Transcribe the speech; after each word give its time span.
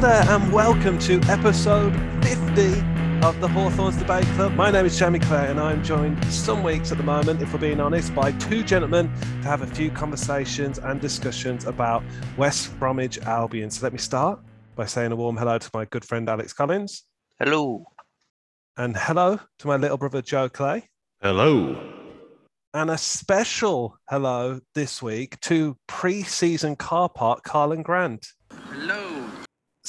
Hello 0.00 0.14
there, 0.14 0.34
and 0.34 0.50
welcome 0.50 0.98
to 1.00 1.20
episode 1.24 1.92
50 2.24 2.68
of 3.22 3.38
the 3.42 3.48
Hawthorns 3.48 3.98
Debate 3.98 4.24
Club. 4.28 4.54
My 4.54 4.70
name 4.70 4.86
is 4.86 4.98
Jamie 4.98 5.18
Clay, 5.18 5.48
and 5.48 5.60
I'm 5.60 5.84
joined 5.84 6.24
some 6.32 6.62
weeks 6.62 6.90
at 6.90 6.96
the 6.96 7.04
moment, 7.04 7.42
if 7.42 7.52
we're 7.52 7.60
being 7.60 7.80
honest, 7.80 8.14
by 8.14 8.32
two 8.32 8.64
gentlemen 8.64 9.12
to 9.20 9.46
have 9.46 9.60
a 9.60 9.66
few 9.66 9.90
conversations 9.90 10.78
and 10.78 11.02
discussions 11.02 11.66
about 11.66 12.02
West 12.38 12.74
Bromwich 12.78 13.18
Albion. 13.18 13.68
So 13.68 13.82
let 13.84 13.92
me 13.92 13.98
start 13.98 14.40
by 14.74 14.86
saying 14.86 15.12
a 15.12 15.16
warm 15.16 15.36
hello 15.36 15.58
to 15.58 15.70
my 15.74 15.84
good 15.84 16.06
friend 16.06 16.30
Alex 16.30 16.54
Collins, 16.54 17.04
Hello. 17.38 17.84
and 18.78 18.96
hello 18.96 19.38
to 19.58 19.66
my 19.66 19.76
little 19.76 19.98
brother 19.98 20.22
Joe 20.22 20.48
Clay. 20.48 20.88
Hello. 21.20 21.78
And 22.72 22.90
a 22.90 22.96
special 22.96 23.98
hello 24.08 24.60
this 24.74 25.02
week 25.02 25.38
to 25.40 25.76
pre-season 25.86 26.76
car 26.76 27.10
park 27.10 27.44
Karlan 27.44 27.82
Grant. 27.82 28.26
Hello. 28.50 29.26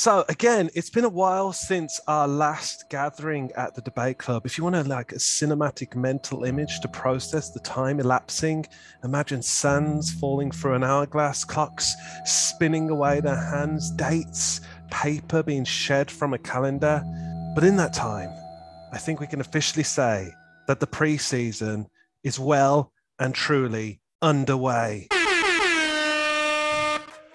So 0.01 0.25
again, 0.29 0.71
it's 0.73 0.89
been 0.89 1.05
a 1.05 1.09
while 1.09 1.53
since 1.53 2.01
our 2.07 2.27
last 2.27 2.89
gathering 2.89 3.51
at 3.55 3.75
the 3.75 3.83
debate 3.83 4.17
club. 4.17 4.47
If 4.47 4.57
you 4.57 4.63
want 4.63 4.75
to 4.75 4.83
like 4.83 5.11
a 5.11 5.17
cinematic 5.17 5.95
mental 5.95 6.43
image 6.43 6.79
to 6.79 6.87
process 6.87 7.51
the 7.51 7.59
time 7.59 7.99
elapsing, 7.99 8.65
imagine 9.03 9.43
sands 9.43 10.11
falling 10.11 10.49
through 10.49 10.73
an 10.73 10.83
hourglass, 10.83 11.43
clocks 11.43 11.93
spinning 12.25 12.89
away 12.89 13.19
their 13.19 13.35
hands, 13.35 13.91
dates, 13.91 14.61
paper 14.89 15.43
being 15.43 15.65
shed 15.65 16.09
from 16.09 16.33
a 16.33 16.39
calendar. 16.39 17.03
But 17.53 17.63
in 17.63 17.77
that 17.77 17.93
time, 17.93 18.31
I 18.91 18.97
think 18.97 19.19
we 19.19 19.27
can 19.27 19.39
officially 19.39 19.83
say 19.83 20.33
that 20.65 20.79
the 20.79 20.87
preseason 20.87 21.85
is 22.23 22.39
well 22.39 22.91
and 23.19 23.35
truly 23.35 24.01
underway. 24.19 25.09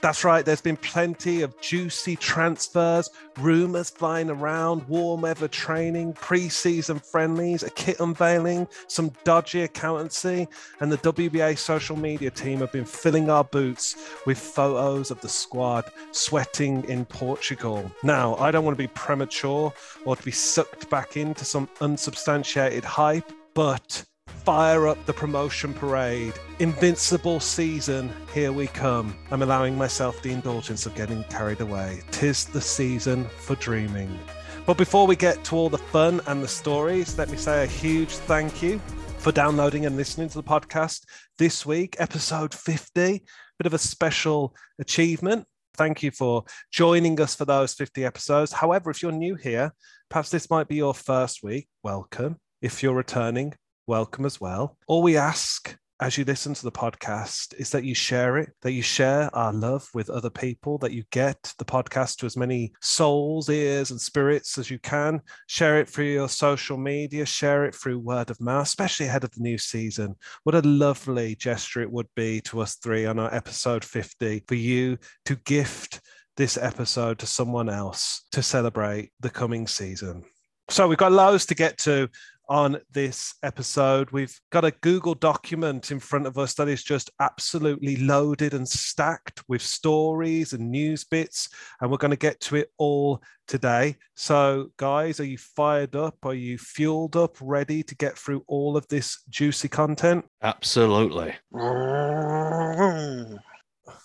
That's 0.02 0.24
right, 0.24 0.44
there's 0.44 0.60
been 0.60 0.76
plenty 0.76 1.42
of 1.42 1.58
juicy 1.60 2.16
transfers, 2.16 3.10
rumours 3.38 3.88
flying 3.88 4.28
around, 4.28 4.86
warm 4.88 5.22
weather 5.22 5.48
training, 5.48 6.12
pre 6.12 6.48
season 6.48 6.98
friendlies, 6.98 7.62
a 7.62 7.70
kit 7.70 7.98
unveiling, 7.98 8.68
some 8.88 9.10
dodgy 9.24 9.62
accountancy, 9.62 10.48
and 10.80 10.92
the 10.92 10.98
WBA 10.98 11.56
social 11.56 11.96
media 11.96 12.30
team 12.30 12.60
have 12.60 12.72
been 12.72 12.84
filling 12.84 13.30
our 13.30 13.44
boots 13.44 13.96
with 14.26 14.38
photos 14.38 15.10
of 15.10 15.20
the 15.22 15.28
squad 15.28 15.90
sweating 16.12 16.84
in 16.84 17.04
Portugal. 17.06 17.90
Now, 18.02 18.36
I 18.36 18.50
don't 18.50 18.64
want 18.64 18.76
to 18.76 18.82
be 18.82 18.88
premature 18.88 19.72
or 20.04 20.16
to 20.16 20.22
be 20.22 20.30
sucked 20.30 20.90
back 20.90 21.16
into 21.16 21.44
some 21.44 21.68
unsubstantiated 21.80 22.84
hype, 22.84 23.32
but 23.54 24.04
fire 24.46 24.86
up 24.86 25.04
the 25.06 25.12
promotion 25.12 25.74
parade. 25.74 26.32
Invincible 26.60 27.40
season, 27.40 28.12
here 28.32 28.52
we 28.52 28.68
come. 28.68 29.18
I'm 29.32 29.42
allowing 29.42 29.76
myself 29.76 30.22
the 30.22 30.30
indulgence 30.30 30.86
of 30.86 30.94
getting 30.94 31.24
carried 31.24 31.60
away. 31.60 32.00
Tis 32.12 32.44
the 32.44 32.60
season 32.60 33.24
for 33.24 33.56
dreaming. 33.56 34.16
But 34.64 34.78
before 34.78 35.08
we 35.08 35.16
get 35.16 35.42
to 35.46 35.56
all 35.56 35.68
the 35.68 35.78
fun 35.78 36.20
and 36.28 36.44
the 36.44 36.48
stories, 36.48 37.18
let 37.18 37.28
me 37.28 37.36
say 37.36 37.64
a 37.64 37.66
huge 37.66 38.10
thank 38.10 38.62
you 38.62 38.78
for 39.18 39.32
downloading 39.32 39.84
and 39.84 39.96
listening 39.96 40.28
to 40.28 40.38
the 40.38 40.44
podcast 40.44 41.02
this 41.38 41.66
week, 41.66 41.96
episode 41.98 42.54
50. 42.54 43.24
Bit 43.58 43.66
of 43.66 43.74
a 43.74 43.78
special 43.78 44.54
achievement. 44.78 45.44
Thank 45.76 46.04
you 46.04 46.12
for 46.12 46.44
joining 46.70 47.20
us 47.20 47.34
for 47.34 47.46
those 47.46 47.74
50 47.74 48.04
episodes. 48.04 48.52
However, 48.52 48.90
if 48.90 49.02
you're 49.02 49.10
new 49.10 49.34
here, 49.34 49.72
perhaps 50.08 50.30
this 50.30 50.48
might 50.50 50.68
be 50.68 50.76
your 50.76 50.94
first 50.94 51.42
week. 51.42 51.66
Welcome. 51.82 52.36
If 52.62 52.80
you're 52.84 52.94
returning, 52.94 53.54
welcome 53.86 54.24
as 54.24 54.40
well. 54.40 54.76
All 54.88 55.02
we 55.02 55.16
ask 55.16 55.76
as 56.00 56.18
you 56.18 56.24
listen 56.24 56.52
to 56.52 56.62
the 56.62 56.72
podcast 56.72 57.54
is 57.58 57.70
that 57.70 57.84
you 57.84 57.94
share 57.94 58.36
it, 58.36 58.50
that 58.60 58.72
you 58.72 58.82
share 58.82 59.34
our 59.34 59.52
love 59.52 59.88
with 59.94 60.10
other 60.10 60.28
people, 60.28 60.76
that 60.78 60.92
you 60.92 61.04
get 61.10 61.54
the 61.58 61.64
podcast 61.64 62.16
to 62.16 62.26
as 62.26 62.36
many 62.36 62.72
souls, 62.82 63.48
ears, 63.48 63.90
and 63.90 64.00
spirits 64.00 64.58
as 64.58 64.70
you 64.70 64.78
can. 64.80 65.22
Share 65.46 65.80
it 65.80 65.88
through 65.88 66.12
your 66.12 66.28
social 66.28 66.76
media, 66.76 67.24
share 67.24 67.64
it 67.64 67.74
through 67.74 67.98
word 67.98 68.28
of 68.28 68.40
mouth, 68.40 68.66
especially 68.66 69.06
ahead 69.06 69.24
of 69.24 69.30
the 69.30 69.40
new 69.40 69.56
season. 69.56 70.16
What 70.42 70.54
a 70.54 70.68
lovely 70.68 71.34
gesture 71.36 71.80
it 71.80 71.90
would 71.90 72.08
be 72.14 72.42
to 72.42 72.60
us 72.60 72.74
three 72.74 73.06
on 73.06 73.18
our 73.18 73.32
episode 73.32 73.84
50 73.84 74.44
for 74.46 74.54
you 74.54 74.98
to 75.24 75.36
gift 75.36 76.00
this 76.36 76.58
episode 76.58 77.18
to 77.20 77.26
someone 77.26 77.70
else 77.70 78.26
to 78.32 78.42
celebrate 78.42 79.12
the 79.20 79.30
coming 79.30 79.66
season. 79.66 80.24
So 80.68 80.88
we've 80.88 80.98
got 80.98 81.12
loads 81.12 81.46
to 81.46 81.54
get 81.54 81.78
to 81.78 82.08
on 82.48 82.78
this 82.92 83.34
episode. 83.42 84.10
We've 84.10 84.38
got 84.50 84.64
a 84.64 84.70
Google 84.70 85.14
document 85.14 85.90
in 85.90 86.00
front 86.00 86.26
of 86.26 86.38
us 86.38 86.54
that 86.54 86.68
is 86.68 86.82
just 86.82 87.10
absolutely 87.20 87.96
loaded 87.96 88.54
and 88.54 88.68
stacked 88.68 89.42
with 89.48 89.62
stories 89.62 90.52
and 90.52 90.70
news 90.70 91.04
bits, 91.04 91.48
and 91.80 91.90
we're 91.90 91.96
going 91.96 92.10
to 92.10 92.16
get 92.16 92.40
to 92.40 92.56
it 92.56 92.70
all 92.78 93.22
today. 93.46 93.96
So, 94.14 94.70
guys, 94.76 95.20
are 95.20 95.24
you 95.24 95.38
fired 95.38 95.96
up? 95.96 96.16
Are 96.24 96.34
you 96.34 96.58
fueled 96.58 97.16
up, 97.16 97.36
ready 97.40 97.82
to 97.82 97.94
get 97.96 98.18
through 98.18 98.44
all 98.46 98.76
of 98.76 98.86
this 98.88 99.22
juicy 99.28 99.68
content? 99.68 100.24
Absolutely. 100.42 101.34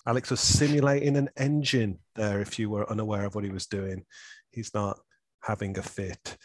Alex 0.08 0.32
was 0.32 0.40
simulating 0.40 1.16
an 1.16 1.30
engine 1.38 2.00
there 2.16 2.42
if 2.42 2.58
you 2.58 2.70
were 2.70 2.90
unaware 2.90 3.26
of 3.26 3.36
what 3.36 3.44
he 3.44 3.52
was 3.52 3.68
doing. 3.68 4.06
He's 4.52 4.74
not 4.74 5.00
having 5.42 5.78
a 5.78 5.82
fit. 5.82 6.38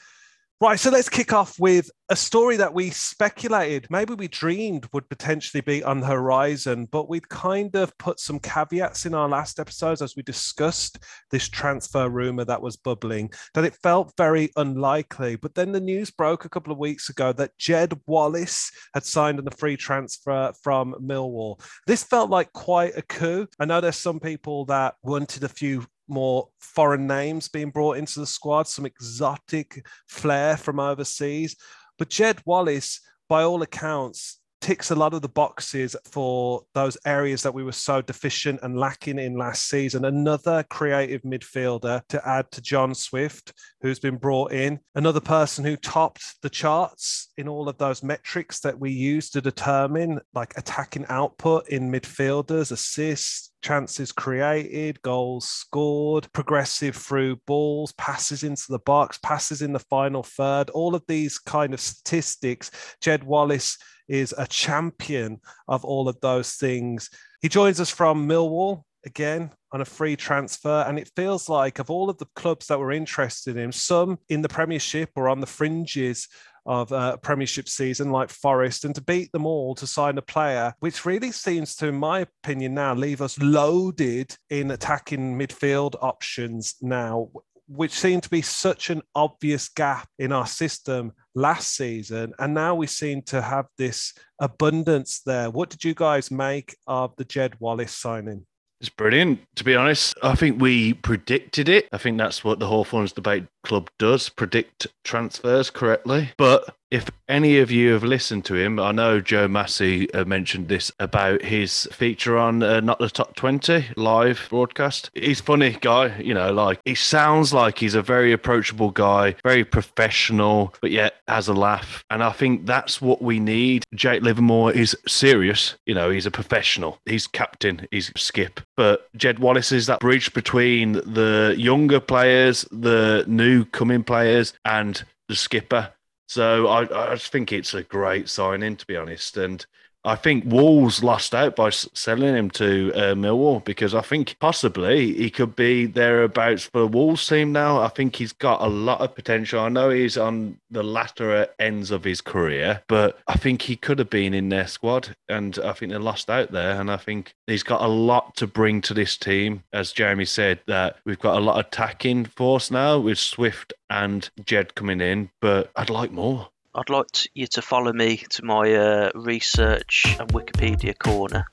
Right, 0.58 0.80
so 0.80 0.88
let's 0.88 1.10
kick 1.10 1.34
off 1.34 1.60
with 1.60 1.90
a 2.08 2.16
story 2.16 2.56
that 2.56 2.72
we 2.72 2.88
speculated, 2.88 3.88
maybe 3.90 4.14
we 4.14 4.26
dreamed 4.28 4.88
would 4.94 5.06
potentially 5.10 5.60
be 5.60 5.84
on 5.84 6.00
the 6.00 6.06
horizon, 6.06 6.88
but 6.90 7.10
we'd 7.10 7.28
kind 7.28 7.74
of 7.74 7.96
put 7.98 8.20
some 8.20 8.38
caveats 8.38 9.04
in 9.04 9.14
our 9.14 9.28
last 9.28 9.60
episodes 9.60 10.00
as 10.00 10.16
we 10.16 10.22
discussed 10.22 10.98
this 11.30 11.46
transfer 11.46 12.08
rumor 12.08 12.46
that 12.46 12.62
was 12.62 12.76
bubbling, 12.76 13.30
that 13.52 13.64
it 13.64 13.76
felt 13.82 14.14
very 14.16 14.50
unlikely. 14.56 15.36
But 15.36 15.54
then 15.54 15.72
the 15.72 15.80
news 15.80 16.10
broke 16.10 16.46
a 16.46 16.48
couple 16.48 16.72
of 16.72 16.78
weeks 16.78 17.10
ago 17.10 17.34
that 17.34 17.58
Jed 17.58 17.92
Wallace 18.06 18.70
had 18.94 19.04
signed 19.04 19.38
on 19.38 19.48
a 19.48 19.56
free 19.58 19.76
transfer 19.76 20.54
from 20.62 20.94
Millwall. 21.02 21.60
This 21.86 22.02
felt 22.02 22.30
like 22.30 22.50
quite 22.54 22.96
a 22.96 23.02
coup. 23.02 23.46
I 23.60 23.66
know 23.66 23.82
there's 23.82 23.96
some 23.96 24.20
people 24.20 24.64
that 24.66 24.94
wanted 25.02 25.44
a 25.44 25.50
few 25.50 25.84
more 26.08 26.48
foreign 26.58 27.06
names 27.06 27.48
being 27.48 27.70
brought 27.70 27.96
into 27.96 28.20
the 28.20 28.26
squad, 28.26 28.68
some 28.68 28.86
exotic 28.86 29.84
flair 30.08 30.56
from 30.56 30.80
overseas. 30.80 31.56
But 31.98 32.10
Jed 32.10 32.42
Wallace, 32.44 33.00
by 33.28 33.42
all 33.42 33.62
accounts, 33.62 34.38
ticks 34.66 34.90
a 34.90 34.96
lot 34.96 35.14
of 35.14 35.22
the 35.22 35.28
boxes 35.28 35.94
for 36.10 36.60
those 36.74 36.98
areas 37.06 37.40
that 37.40 37.54
we 37.54 37.62
were 37.62 37.70
so 37.70 38.02
deficient 38.02 38.58
and 38.64 38.76
lacking 38.76 39.16
in 39.16 39.38
last 39.38 39.68
season. 39.68 40.04
Another 40.04 40.64
creative 40.64 41.22
midfielder 41.22 42.02
to 42.08 42.28
add 42.28 42.50
to 42.50 42.60
John 42.60 42.92
Swift, 42.92 43.52
who's 43.80 44.00
been 44.00 44.16
brought 44.16 44.50
in. 44.50 44.80
Another 44.96 45.20
person 45.20 45.64
who 45.64 45.76
topped 45.76 46.42
the 46.42 46.50
charts 46.50 47.28
in 47.36 47.46
all 47.46 47.68
of 47.68 47.78
those 47.78 48.02
metrics 48.02 48.58
that 48.58 48.76
we 48.76 48.90
use 48.90 49.30
to 49.30 49.40
determine 49.40 50.20
like 50.34 50.52
attacking 50.58 51.06
output 51.08 51.68
in 51.68 51.88
midfielders, 51.88 52.72
assists, 52.72 53.52
chances 53.62 54.10
created, 54.10 55.00
goals 55.02 55.48
scored, 55.48 56.26
progressive 56.32 56.96
through 56.96 57.36
balls, 57.46 57.92
passes 57.92 58.42
into 58.42 58.66
the 58.68 58.80
box, 58.80 59.16
passes 59.22 59.62
in 59.62 59.72
the 59.72 59.78
final 59.78 60.24
third, 60.24 60.70
all 60.70 60.96
of 60.96 61.04
these 61.06 61.38
kind 61.38 61.72
of 61.72 61.80
statistics. 61.80 62.72
Jed 63.00 63.22
Wallace 63.22 63.78
is 64.08 64.34
a 64.36 64.46
champion 64.46 65.40
of 65.68 65.84
all 65.84 66.08
of 66.08 66.20
those 66.20 66.52
things. 66.52 67.10
He 67.40 67.48
joins 67.48 67.80
us 67.80 67.90
from 67.90 68.28
Millwall 68.28 68.82
again 69.04 69.52
on 69.72 69.80
a 69.80 69.84
free 69.84 70.16
transfer. 70.16 70.84
And 70.86 70.98
it 70.98 71.10
feels 71.16 71.48
like, 71.48 71.78
of 71.78 71.90
all 71.90 72.10
of 72.10 72.18
the 72.18 72.26
clubs 72.34 72.66
that 72.66 72.78
were 72.78 72.92
interested 72.92 73.56
in 73.56 73.64
him, 73.64 73.72
some 73.72 74.18
in 74.28 74.42
the 74.42 74.48
Premiership 74.48 75.10
or 75.16 75.28
on 75.28 75.40
the 75.40 75.46
fringes 75.46 76.28
of 76.66 76.90
a 76.90 77.16
Premiership 77.16 77.68
season, 77.68 78.10
like 78.10 78.28
Forest, 78.28 78.84
and 78.84 78.94
to 78.96 79.00
beat 79.00 79.30
them 79.30 79.46
all 79.46 79.74
to 79.76 79.86
sign 79.86 80.18
a 80.18 80.22
player, 80.22 80.74
which 80.80 81.06
really 81.06 81.30
seems 81.30 81.76
to, 81.76 81.86
in 81.86 81.94
my 81.94 82.26
opinion, 82.42 82.74
now 82.74 82.92
leave 82.92 83.22
us 83.22 83.38
loaded 83.38 84.36
in 84.50 84.72
attacking 84.72 85.38
midfield 85.38 85.94
options 86.02 86.74
now 86.82 87.28
which 87.68 87.92
seemed 87.92 88.22
to 88.22 88.30
be 88.30 88.42
such 88.42 88.90
an 88.90 89.02
obvious 89.14 89.68
gap 89.68 90.08
in 90.18 90.32
our 90.32 90.46
system 90.46 91.12
last 91.36 91.76
season. 91.76 92.32
And 92.40 92.52
now 92.54 92.74
we 92.74 92.88
seem 92.88 93.22
to 93.22 93.40
have 93.40 93.66
this 93.78 94.12
abundance 94.40 95.20
there. 95.20 95.50
What 95.50 95.70
did 95.70 95.84
you 95.84 95.94
guys 95.94 96.32
make 96.32 96.76
of 96.88 97.14
the 97.16 97.24
Jed 97.24 97.54
Wallace 97.60 97.92
signing? 97.92 98.46
It's 98.80 98.90
brilliant. 98.90 99.40
To 99.56 99.64
be 99.64 99.74
honest, 99.74 100.14
I 100.22 100.34
think 100.34 100.60
we 100.60 100.94
predicted 100.94 101.68
it. 101.68 101.88
I 101.92 101.98
think 101.98 102.18
that's 102.18 102.44
what 102.44 102.58
the 102.58 102.66
Hawthorns 102.66 103.12
Debate 103.12 103.46
Club 103.62 103.88
does 103.98 104.28
predict 104.28 104.86
transfers 105.02 105.70
correctly. 105.70 106.30
But 106.36 106.74
if 106.90 107.10
any 107.28 107.58
of 107.58 107.70
you 107.70 107.92
have 107.92 108.04
listened 108.04 108.44
to 108.44 108.54
him, 108.54 108.78
I 108.78 108.92
know 108.92 109.20
Joe 109.20 109.48
Massey 109.48 110.12
uh, 110.14 110.24
mentioned 110.24 110.68
this 110.68 110.92
about 111.00 111.42
his 111.42 111.88
feature 111.92 112.38
on 112.38 112.62
uh, 112.62 112.80
Not 112.80 112.98
the 113.00 113.10
Top 113.10 113.34
20 113.34 113.86
live 113.96 114.46
broadcast. 114.50 115.10
He's 115.14 115.40
funny 115.40 115.76
guy, 115.80 116.18
you 116.18 116.32
know, 116.32 116.52
like 116.52 116.80
he 116.84 116.94
sounds 116.94 117.52
like 117.52 117.78
he's 117.78 117.94
a 117.94 118.02
very 118.02 118.32
approachable 118.32 118.90
guy, 118.90 119.34
very 119.42 119.64
professional, 119.64 120.74
but 120.80 120.92
yet 120.92 121.16
has 121.26 121.48
a 121.48 121.54
laugh. 121.54 122.04
And 122.10 122.22
I 122.22 122.30
think 122.30 122.66
that's 122.66 123.00
what 123.00 123.20
we 123.20 123.40
need. 123.40 123.84
Jake 123.94 124.22
Livermore 124.22 124.72
is 124.72 124.96
serious, 125.08 125.76
you 125.86 125.94
know, 125.94 126.10
he's 126.10 126.26
a 126.26 126.30
professional, 126.30 127.00
he's 127.04 127.26
captain, 127.26 127.88
he's 127.90 128.12
skip. 128.16 128.60
But 128.76 129.08
Jed 129.16 129.40
Wallace 129.40 129.72
is 129.72 129.86
that 129.86 130.00
bridge 130.00 130.32
between 130.34 130.92
the 130.92 131.54
younger 131.58 131.98
players, 131.98 132.64
the 132.70 133.24
new 133.26 133.64
coming 133.64 134.04
players, 134.04 134.52
and 134.64 135.02
the 135.28 135.34
skipper 135.34 135.92
so 136.26 136.66
I, 136.68 136.82
I 136.82 137.14
just 137.14 137.32
think 137.32 137.52
it's 137.52 137.74
a 137.74 137.82
great 137.82 138.28
signing, 138.28 138.76
to 138.76 138.86
be 138.86 138.96
honest. 138.96 139.36
And 139.36 139.64
I 140.06 140.14
think 140.14 140.44
Wolves 140.46 141.02
lost 141.02 141.34
out 141.34 141.56
by 141.56 141.70
selling 141.70 142.36
him 142.36 142.48
to 142.50 142.92
uh, 142.94 143.14
Millwall 143.14 143.64
because 143.64 143.92
I 143.92 144.02
think 144.02 144.36
possibly 144.38 145.12
he 145.14 145.30
could 145.30 145.56
be 145.56 145.86
thereabouts 145.86 146.62
for 146.62 146.82
the 146.82 146.86
Wolves 146.86 147.26
team 147.26 147.50
now. 147.50 147.80
I 147.80 147.88
think 147.88 148.14
he's 148.14 148.32
got 148.32 148.62
a 148.62 148.68
lot 148.68 149.00
of 149.00 149.16
potential. 149.16 149.58
I 149.58 149.68
know 149.68 149.90
he's 149.90 150.16
on 150.16 150.58
the 150.70 150.84
latter 150.84 151.48
ends 151.58 151.90
of 151.90 152.04
his 152.04 152.20
career, 152.20 152.82
but 152.86 153.18
I 153.26 153.36
think 153.36 153.62
he 153.62 153.74
could 153.74 153.98
have 153.98 154.08
been 154.08 154.32
in 154.32 154.48
their 154.48 154.68
squad, 154.68 155.16
and 155.28 155.58
I 155.58 155.72
think 155.72 155.90
they 155.90 155.98
lost 155.98 156.30
out 156.30 156.52
there. 156.52 156.80
And 156.80 156.88
I 156.88 156.98
think 156.98 157.34
he's 157.48 157.64
got 157.64 157.82
a 157.82 157.88
lot 157.88 158.36
to 158.36 158.46
bring 158.46 158.80
to 158.82 158.94
this 158.94 159.16
team, 159.16 159.64
as 159.72 159.90
Jeremy 159.90 160.24
said. 160.24 160.60
That 160.68 160.98
we've 161.04 161.18
got 161.18 161.36
a 161.36 161.40
lot 161.40 161.58
of 161.58 161.66
attacking 161.66 162.26
force 162.26 162.70
now 162.70 163.00
with 163.00 163.18
Swift 163.18 163.72
and 163.90 164.30
Jed 164.44 164.76
coming 164.76 165.00
in, 165.00 165.30
but 165.40 165.72
I'd 165.74 165.90
like 165.90 166.12
more. 166.12 166.50
I'd 166.76 166.90
like 166.90 167.06
to, 167.06 167.28
you 167.32 167.46
to 167.46 167.62
follow 167.62 167.90
me 167.90 168.18
to 168.30 168.44
my 168.44 168.74
uh, 168.74 169.10
research 169.14 170.14
and 170.20 170.28
Wikipedia 170.28 170.96
corner. 170.98 171.46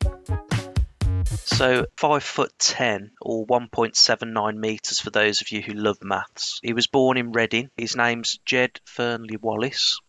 So, 1.26 1.86
five 1.96 2.24
foot 2.24 2.52
ten 2.60 3.12
or 3.22 3.48
1.79 3.48 4.58
meters 4.58 5.00
for 5.00 5.12
those 5.12 5.42
of 5.42 5.50
you 5.50 5.62
who 5.62 5.74
love 5.74 6.04
maths. 6.04 6.60
He 6.62 6.74
was 6.74 6.88
born 6.88 7.16
in 7.16 7.32
Reading. 7.32 7.70
His 7.78 7.96
name's 7.96 8.38
Jed 8.46 8.82
Fernley 8.86 9.38
Wallace. 9.38 10.02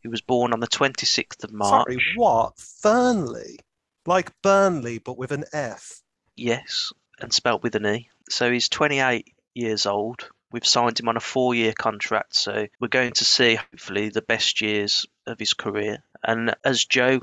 He 0.00 0.06
was 0.06 0.20
born 0.20 0.52
on 0.52 0.60
the 0.60 0.68
26th 0.68 1.42
of 1.42 1.52
March. 1.52 1.84
Sorry, 1.88 2.02
what? 2.14 2.56
Fernley? 2.56 3.58
Like 4.06 4.30
Burnley, 4.42 4.98
but 4.98 5.18
with 5.18 5.32
an 5.32 5.44
F? 5.52 6.02
Yes, 6.36 6.92
and 7.18 7.32
spelt 7.32 7.64
with 7.64 7.74
an 7.74 7.86
E. 7.86 8.10
So 8.30 8.50
he's 8.52 8.68
28 8.68 9.26
years 9.54 9.86
old. 9.86 10.28
We've 10.52 10.66
signed 10.66 11.00
him 11.00 11.08
on 11.08 11.16
a 11.16 11.20
four 11.20 11.54
year 11.54 11.72
contract, 11.72 12.36
so 12.36 12.66
we're 12.78 12.88
going 12.88 13.12
to 13.14 13.24
see 13.24 13.54
hopefully 13.54 14.10
the 14.10 14.22
best 14.22 14.60
years 14.60 15.06
of 15.26 15.38
his 15.38 15.54
career. 15.54 16.02
And 16.22 16.54
as 16.64 16.84
Joe 16.84 17.20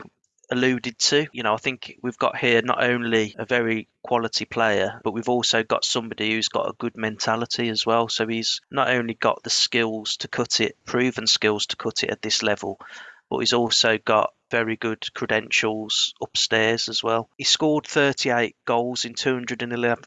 alluded 0.51 0.97
to, 0.97 1.27
you 1.31 1.43
know, 1.43 1.53
I 1.53 1.57
think 1.57 1.97
we've 2.01 2.17
got 2.17 2.37
here 2.37 2.61
not 2.63 2.83
only 2.83 3.35
a 3.37 3.45
very 3.45 3.87
quality 4.01 4.45
player, 4.45 4.99
but 5.03 5.11
we've 5.11 5.29
also 5.29 5.61
got 5.63 5.85
somebody 5.85 6.31
who's 6.31 6.49
got 6.49 6.69
a 6.69 6.75
good 6.77 6.97
mentality 6.97 7.69
as 7.69 7.85
well. 7.85 8.09
So 8.09 8.27
he's 8.27 8.61
not 8.71 8.89
only 8.89 9.13
got 9.13 9.43
the 9.43 9.51
skills 9.51 10.17
to 10.17 10.27
cut 10.27 10.59
it, 10.59 10.75
proven 10.85 11.27
skills 11.27 11.67
to 11.67 11.75
cut 11.75 12.03
it 12.03 12.09
at 12.09 12.21
this 12.21 12.41
level, 12.41 12.79
but 13.29 13.39
he's 13.39 13.53
also 13.53 13.99
got 13.99 14.33
very 14.49 14.75
good 14.75 15.13
credentials 15.13 16.15
upstairs 16.21 16.89
as 16.89 17.03
well. 17.03 17.29
He 17.37 17.43
scored 17.43 17.85
38 17.85 18.55
goals 18.65 19.05
in 19.05 19.13
211 19.13 20.03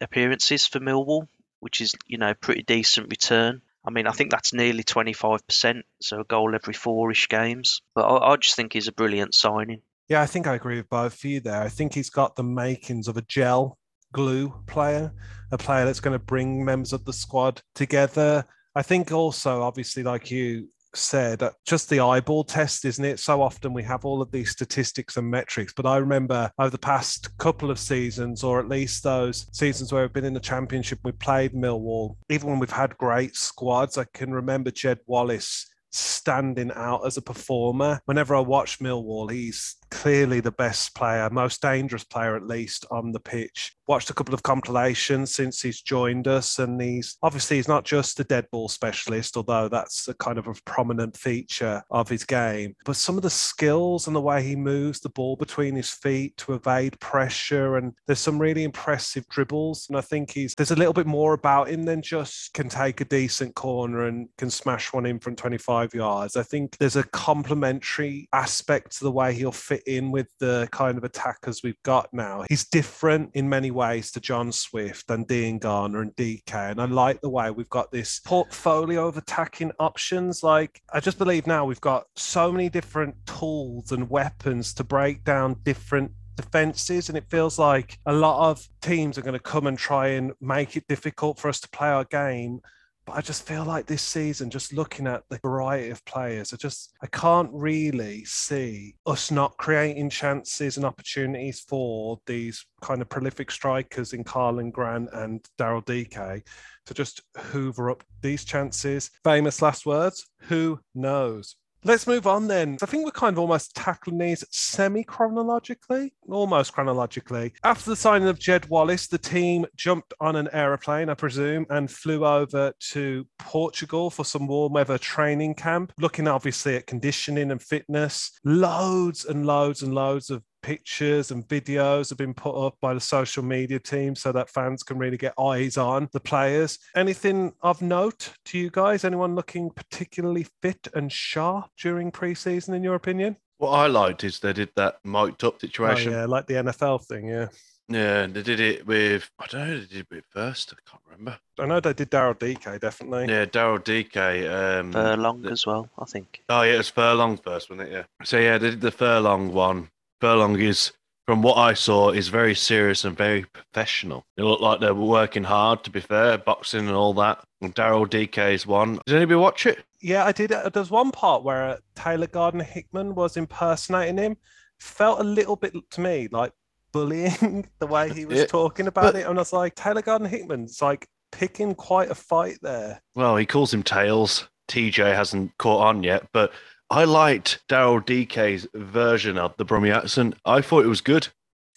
appearances 0.00 0.66
for 0.66 0.80
Millwall, 0.80 1.28
which 1.60 1.80
is 1.80 1.94
you 2.06 2.18
know 2.18 2.34
pretty 2.34 2.62
decent 2.62 3.08
return. 3.10 3.62
I 3.84 3.90
mean, 3.90 4.08
I 4.08 4.12
think 4.12 4.32
that's 4.32 4.52
nearly 4.52 4.82
25%, 4.82 5.82
so 6.00 6.20
a 6.20 6.24
goal 6.24 6.56
every 6.56 6.74
four-ish 6.74 7.28
games. 7.28 7.82
But 7.94 8.02
I, 8.02 8.32
I, 8.32 8.36
just 8.36 8.56
think 8.56 8.72
he's 8.72 8.88
a 8.88 8.92
brilliant 8.92 9.32
signing. 9.32 9.80
Yeah, 10.08 10.22
I 10.22 10.26
think 10.26 10.48
I 10.48 10.56
agree 10.56 10.76
with 10.76 10.88
both 10.88 11.14
of 11.14 11.24
you 11.24 11.38
there. 11.38 11.62
I 11.62 11.68
think 11.68 11.94
he's 11.94 12.10
got 12.10 12.34
the 12.34 12.42
makings 12.42 13.06
of 13.06 13.16
a 13.16 13.22
gel 13.22 13.78
glue 14.12 14.52
player, 14.66 15.12
a 15.52 15.58
player 15.58 15.84
that's 15.84 16.00
going 16.00 16.18
to 16.18 16.24
bring 16.24 16.64
members 16.64 16.92
of 16.92 17.04
the 17.04 17.12
squad 17.12 17.62
together. 17.76 18.44
I 18.74 18.82
think 18.82 19.12
also, 19.12 19.62
obviously, 19.62 20.02
like 20.02 20.30
you, 20.32 20.68
said, 20.96 21.42
just 21.64 21.88
the 21.88 22.00
eyeball 22.00 22.44
test, 22.44 22.84
isn't 22.84 23.04
it? 23.04 23.20
So 23.20 23.42
often 23.42 23.72
we 23.72 23.82
have 23.84 24.04
all 24.04 24.22
of 24.22 24.30
these 24.30 24.50
statistics 24.50 25.16
and 25.16 25.30
metrics, 25.30 25.72
but 25.72 25.86
I 25.86 25.96
remember 25.98 26.50
over 26.58 26.70
the 26.70 26.78
past 26.78 27.36
couple 27.38 27.70
of 27.70 27.78
seasons, 27.78 28.42
or 28.42 28.58
at 28.60 28.68
least 28.68 29.02
those 29.02 29.46
seasons 29.52 29.92
where 29.92 30.02
we've 30.02 30.12
been 30.12 30.24
in 30.24 30.34
the 30.34 30.40
championship, 30.40 30.98
we 31.04 31.12
played 31.12 31.52
Millwall. 31.52 32.16
Even 32.30 32.50
when 32.50 32.58
we've 32.58 32.70
had 32.70 32.98
great 32.98 33.36
squads, 33.36 33.98
I 33.98 34.06
can 34.14 34.32
remember 34.32 34.70
Jed 34.70 34.98
Wallace 35.06 35.66
standing 35.92 36.70
out 36.74 37.06
as 37.06 37.16
a 37.16 37.22
performer. 37.22 38.00
Whenever 38.04 38.34
I 38.34 38.40
watch 38.40 38.80
Millwall, 38.80 39.30
he's 39.30 39.76
clearly 39.90 40.40
the 40.40 40.52
best 40.52 40.94
player, 40.94 41.28
most 41.30 41.62
dangerous 41.62 42.04
player 42.04 42.36
at 42.36 42.46
least 42.46 42.86
on 42.90 43.12
the 43.12 43.20
pitch. 43.20 43.72
Watched 43.88 44.10
a 44.10 44.14
couple 44.14 44.34
of 44.34 44.42
compilations 44.42 45.34
since 45.34 45.62
he's 45.62 45.80
joined 45.80 46.26
us, 46.26 46.58
and 46.58 46.80
he's 46.80 47.16
obviously 47.22 47.56
he's 47.56 47.68
not 47.68 47.84
just 47.84 48.18
a 48.18 48.24
dead 48.24 48.46
ball 48.50 48.68
specialist, 48.68 49.36
although 49.36 49.68
that's 49.68 50.08
a 50.08 50.14
kind 50.14 50.38
of 50.38 50.48
a 50.48 50.54
prominent 50.64 51.16
feature 51.16 51.82
of 51.90 52.08
his 52.08 52.24
game. 52.24 52.74
But 52.84 52.96
some 52.96 53.16
of 53.16 53.22
the 53.22 53.30
skills 53.30 54.06
and 54.06 54.16
the 54.16 54.20
way 54.20 54.42
he 54.42 54.56
moves 54.56 55.00
the 55.00 55.08
ball 55.10 55.36
between 55.36 55.76
his 55.76 55.90
feet 55.90 56.36
to 56.38 56.54
evade 56.54 56.98
pressure, 56.98 57.76
and 57.76 57.92
there's 58.06 58.18
some 58.18 58.38
really 58.38 58.64
impressive 58.64 59.28
dribbles. 59.28 59.86
And 59.88 59.96
I 59.96 60.00
think 60.00 60.32
he's 60.32 60.54
there's 60.56 60.72
a 60.72 60.76
little 60.76 60.92
bit 60.92 61.06
more 61.06 61.34
about 61.34 61.68
him 61.68 61.84
than 61.84 62.02
just 62.02 62.52
can 62.54 62.68
take 62.68 63.00
a 63.00 63.04
decent 63.04 63.54
corner 63.54 64.06
and 64.06 64.28
can 64.36 64.50
smash 64.50 64.92
one 64.92 65.06
in 65.06 65.20
from 65.20 65.36
25 65.36 65.94
yards. 65.94 66.36
I 66.36 66.42
think 66.42 66.76
there's 66.78 66.96
a 66.96 67.04
complementary 67.04 68.28
aspect 68.32 68.98
to 68.98 69.04
the 69.04 69.12
way 69.12 69.32
he'll 69.32 69.52
fit 69.52 69.75
in 69.86 70.10
with 70.10 70.28
the 70.38 70.68
kind 70.72 70.98
of 70.98 71.04
attackers 71.04 71.62
we've 71.62 71.82
got 71.82 72.08
now. 72.12 72.44
He's 72.48 72.64
different 72.64 73.30
in 73.34 73.48
many 73.48 73.70
ways 73.70 74.10
to 74.12 74.20
John 74.20 74.52
Swift 74.52 75.10
and 75.10 75.26
Diangana 75.26 76.02
and 76.02 76.16
Dike. 76.16 76.54
And 76.54 76.80
I 76.80 76.84
like 76.86 77.20
the 77.20 77.28
way 77.28 77.50
we've 77.50 77.68
got 77.68 77.90
this 77.90 78.20
portfolio 78.20 79.08
of 79.08 79.16
attacking 79.16 79.72
options. 79.78 80.42
Like, 80.42 80.80
I 80.92 81.00
just 81.00 81.18
believe 81.18 81.46
now 81.46 81.64
we've 81.64 81.80
got 81.80 82.06
so 82.16 82.52
many 82.52 82.68
different 82.68 83.14
tools 83.26 83.92
and 83.92 84.08
weapons 84.08 84.74
to 84.74 84.84
break 84.84 85.24
down 85.24 85.56
different 85.64 86.12
defenses 86.36 87.08
and 87.08 87.16
it 87.16 87.24
feels 87.30 87.58
like 87.58 87.98
a 88.06 88.12
lot 88.12 88.50
of 88.50 88.68
teams 88.82 89.16
are 89.16 89.22
going 89.22 89.32
to 89.32 89.40
come 89.40 89.66
and 89.66 89.78
try 89.78 90.08
and 90.08 90.32
make 90.40 90.76
it 90.76 90.86
difficult 90.86 91.38
for 91.38 91.48
us 91.48 91.60
to 91.60 91.68
play 91.70 91.88
our 91.88 92.04
game 92.04 92.60
but 93.06 93.16
I 93.16 93.20
just 93.20 93.46
feel 93.46 93.64
like 93.64 93.86
this 93.86 94.02
season, 94.02 94.50
just 94.50 94.72
looking 94.72 95.06
at 95.06 95.22
the 95.30 95.38
variety 95.38 95.90
of 95.90 96.04
players, 96.04 96.52
I 96.52 96.56
just 96.56 96.92
I 97.02 97.06
can't 97.06 97.50
really 97.52 98.24
see 98.24 98.96
us 99.06 99.30
not 99.30 99.56
creating 99.58 100.10
chances 100.10 100.76
and 100.76 100.84
opportunities 100.84 101.60
for 101.60 102.18
these 102.26 102.66
kind 102.82 103.00
of 103.00 103.08
prolific 103.08 103.52
strikers 103.52 104.12
in 104.12 104.24
Karlan 104.24 104.72
Grant 104.72 105.08
and 105.12 105.46
Daryl 105.56 105.84
Dike 105.84 106.44
to 106.86 106.94
just 106.94 107.22
hoover 107.36 107.90
up 107.90 108.02
these 108.22 108.44
chances. 108.44 109.10
Famous 109.22 109.62
last 109.62 109.86
words. 109.86 110.26
Who 110.42 110.80
knows? 110.94 111.54
Let's 111.84 112.06
move 112.06 112.26
on 112.26 112.48
then. 112.48 112.78
I 112.82 112.86
think 112.86 113.04
we're 113.04 113.12
kind 113.12 113.34
of 113.34 113.38
almost 113.38 113.76
tackling 113.76 114.18
these 114.18 114.44
semi 114.50 115.04
chronologically, 115.04 116.12
almost 116.28 116.72
chronologically. 116.72 117.52
After 117.62 117.90
the 117.90 117.96
signing 117.96 118.28
of 118.28 118.38
Jed 118.38 118.68
Wallace, 118.68 119.06
the 119.06 119.18
team 119.18 119.66
jumped 119.76 120.12
on 120.20 120.36
an 120.36 120.48
aeroplane, 120.52 121.08
I 121.08 121.14
presume, 121.14 121.66
and 121.70 121.90
flew 121.90 122.26
over 122.26 122.72
to 122.90 123.26
Portugal 123.38 124.10
for 124.10 124.24
some 124.24 124.46
warm 124.48 124.72
weather 124.72 124.98
training 124.98 125.54
camp, 125.54 125.92
looking 126.00 126.26
obviously 126.26 126.76
at 126.76 126.86
conditioning 126.86 127.50
and 127.52 127.62
fitness. 127.62 128.32
Loads 128.44 129.24
and 129.24 129.46
loads 129.46 129.82
and 129.82 129.94
loads 129.94 130.30
of 130.30 130.42
pictures 130.66 131.30
and 131.30 131.46
videos 131.46 132.08
have 132.08 132.18
been 132.18 132.34
put 132.34 132.56
up 132.56 132.74
by 132.80 132.92
the 132.92 132.98
social 132.98 133.44
media 133.44 133.78
team 133.78 134.16
so 134.16 134.32
that 134.32 134.50
fans 134.50 134.82
can 134.82 134.98
really 134.98 135.16
get 135.16 135.32
eyes 135.38 135.76
on 135.76 136.08
the 136.12 136.18
players. 136.18 136.80
Anything 136.96 137.52
of 137.62 137.80
note 137.80 138.32
to 138.46 138.58
you 138.58 138.68
guys? 138.68 139.04
Anyone 139.04 139.36
looking 139.36 139.70
particularly 139.70 140.44
fit 140.62 140.88
and 140.92 141.12
sharp 141.12 141.70
during 141.80 142.10
preseason, 142.10 142.74
in 142.74 142.82
your 142.82 142.96
opinion? 142.96 143.36
What 143.58 143.70
I 143.70 143.86
liked 143.86 144.24
is 144.24 144.40
they 144.40 144.52
did 144.52 144.70
that 144.74 144.96
mic'd 145.04 145.44
up 145.44 145.60
situation. 145.60 146.12
Oh, 146.12 146.16
yeah, 146.16 146.26
like 146.26 146.46
the 146.48 146.54
NFL 146.54 147.06
thing, 147.06 147.28
yeah. 147.28 147.46
Yeah, 147.88 148.26
they 148.26 148.42
did 148.42 148.58
it 148.58 148.84
with 148.84 149.30
I 149.38 149.46
don't 149.46 149.68
know, 149.68 149.78
they 149.78 149.86
did 149.86 149.98
it 150.00 150.06
with 150.10 150.24
first. 150.30 150.74
I 150.74 150.90
can't 150.90 151.02
remember. 151.08 151.38
I 151.60 151.66
know 151.66 151.78
they 151.78 151.92
did 151.92 152.10
Daryl 152.10 152.36
Dike, 152.36 152.80
definitely. 152.80 153.32
Yeah, 153.32 153.44
Daryl 153.44 153.84
Dike. 153.84 154.16
Um, 154.16 154.92
Furlong 154.92 155.42
the, 155.42 155.52
as 155.52 155.64
well, 155.64 155.88
I 155.96 156.06
think. 156.06 156.42
Oh 156.48 156.62
yeah, 156.62 156.74
it 156.74 156.78
was 156.78 156.88
Furlong 156.88 157.36
first, 157.36 157.70
wasn't 157.70 157.88
it? 157.88 157.92
Yeah. 157.92 158.24
So 158.24 158.40
yeah, 158.40 158.58
they 158.58 158.70
did 158.70 158.80
the 158.80 158.90
Furlong 158.90 159.52
one 159.52 159.90
Furlong 160.20 160.60
is, 160.60 160.92
from 161.26 161.42
what 161.42 161.56
I 161.56 161.74
saw, 161.74 162.10
is 162.10 162.28
very 162.28 162.54
serious 162.54 163.04
and 163.04 163.16
very 163.16 163.44
professional. 163.44 164.24
They 164.36 164.42
look 164.42 164.60
like 164.60 164.80
they're 164.80 164.94
working 164.94 165.44
hard. 165.44 165.84
To 165.84 165.90
be 165.90 166.00
fair, 166.00 166.38
boxing 166.38 166.86
and 166.86 166.96
all 166.96 167.14
that. 167.14 167.42
And 167.60 167.74
Daryl 167.74 168.08
Dike 168.08 168.38
is 168.38 168.66
one. 168.66 169.00
Did 169.06 169.16
anybody 169.16 169.36
watch 169.36 169.66
it? 169.66 169.84
Yeah, 170.00 170.24
I 170.24 170.32
did. 170.32 170.52
Uh, 170.52 170.68
there's 170.68 170.90
one 170.90 171.10
part 171.10 171.42
where 171.42 171.62
uh, 171.62 171.76
Taylor 171.94 172.26
Gardner 172.26 172.64
Hickman 172.64 173.14
was 173.14 173.36
impersonating 173.36 174.18
him. 174.18 174.36
Felt 174.78 175.20
a 175.20 175.24
little 175.24 175.56
bit 175.56 175.74
to 175.90 176.00
me 176.00 176.28
like 176.30 176.52
bullying 176.92 177.68
the 177.78 177.86
way 177.86 178.12
he 178.12 178.24
was 178.24 178.38
yeah, 178.38 178.46
talking 178.46 178.86
about 178.86 179.14
but, 179.14 179.20
it. 179.20 179.26
And 179.26 179.38
I 179.38 179.40
was 179.40 179.52
like, 179.52 179.74
Taylor 179.74 180.02
Gardner 180.02 180.28
Hickman's 180.28 180.80
like 180.80 181.08
picking 181.32 181.74
quite 181.74 182.10
a 182.10 182.14
fight 182.14 182.58
there. 182.62 183.02
Well, 183.14 183.36
he 183.36 183.46
calls 183.46 183.72
him 183.72 183.82
Tails. 183.82 184.48
TJ 184.68 185.14
hasn't 185.14 185.56
caught 185.58 185.86
on 185.86 186.02
yet, 186.02 186.26
but 186.32 186.52
I 186.90 187.04
liked 187.04 187.60
Daryl 187.68 188.04
Dike's 188.04 188.66
version 188.74 189.38
of 189.38 189.56
the 189.56 189.64
Brummie 189.64 189.94
accent. 189.94 190.34
I 190.44 190.60
thought 190.60 190.84
it 190.84 190.88
was 190.88 191.00
good. 191.00 191.28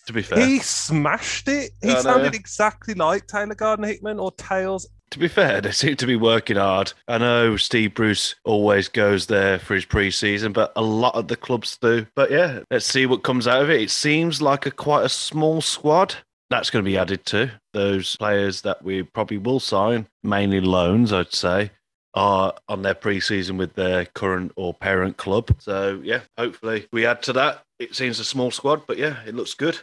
To 0.07 0.13
be 0.13 0.21
fair, 0.23 0.43
He 0.45 0.59
smashed 0.59 1.47
it. 1.47 1.71
He 1.83 1.91
I 1.91 1.93
know. 1.95 2.01
sounded 2.01 2.33
exactly 2.35 2.93
like 2.95 3.27
Taylor 3.27 3.53
Gardner 3.53 3.87
Hickman 3.87 4.19
or 4.19 4.31
Tails. 4.31 4.87
to 5.11 5.19
be 5.19 5.27
fair, 5.27 5.61
they 5.61 5.71
seem 5.71 5.95
to 5.97 6.07
be 6.07 6.15
working 6.15 6.55
hard. 6.57 6.93
I 7.07 7.17
know 7.19 7.57
Steve 7.57 7.93
Bruce 7.93 8.33
always 8.43 8.87
goes 8.87 9.27
there 9.27 9.59
for 9.59 9.75
his 9.75 9.85
preseason, 9.85 10.51
but 10.53 10.71
a 10.75 10.81
lot 10.81 11.13
of 11.15 11.27
the 11.27 11.35
clubs 11.35 11.77
do. 11.79 12.07
But 12.15 12.31
yeah, 12.31 12.61
let's 12.71 12.85
see 12.87 13.05
what 13.05 13.23
comes 13.23 13.47
out 13.47 13.61
of 13.61 13.69
it. 13.69 13.81
It 13.81 13.91
seems 13.91 14.41
like 14.41 14.65
a 14.65 14.71
quite 14.71 15.05
a 15.05 15.09
small 15.09 15.61
squad. 15.61 16.15
That's 16.49 16.71
going 16.71 16.83
to 16.83 16.89
be 16.89 16.97
added 16.97 17.23
to 17.27 17.51
those 17.73 18.15
players 18.17 18.61
that 18.61 18.83
we 18.83 19.03
probably 19.03 19.37
will 19.37 19.59
sign, 19.59 20.07
mainly 20.23 20.59
loans, 20.61 21.13
I'd 21.13 21.33
say, 21.35 21.69
are 22.13 22.53
on 22.67 22.81
their 22.81 22.95
preseason 22.95 23.57
with 23.57 23.75
their 23.75 24.05
current 24.05 24.51
or 24.55 24.73
parent 24.73 25.17
club. 25.17 25.55
So 25.59 26.01
yeah, 26.03 26.21
hopefully 26.37 26.87
we 26.91 27.05
add 27.05 27.21
to 27.23 27.33
that. 27.33 27.63
It 27.77 27.95
seems 27.95 28.19
a 28.19 28.25
small 28.25 28.51
squad, 28.51 28.83
but 28.87 28.97
yeah, 28.97 29.17
it 29.25 29.35
looks 29.35 29.53
good. 29.53 29.79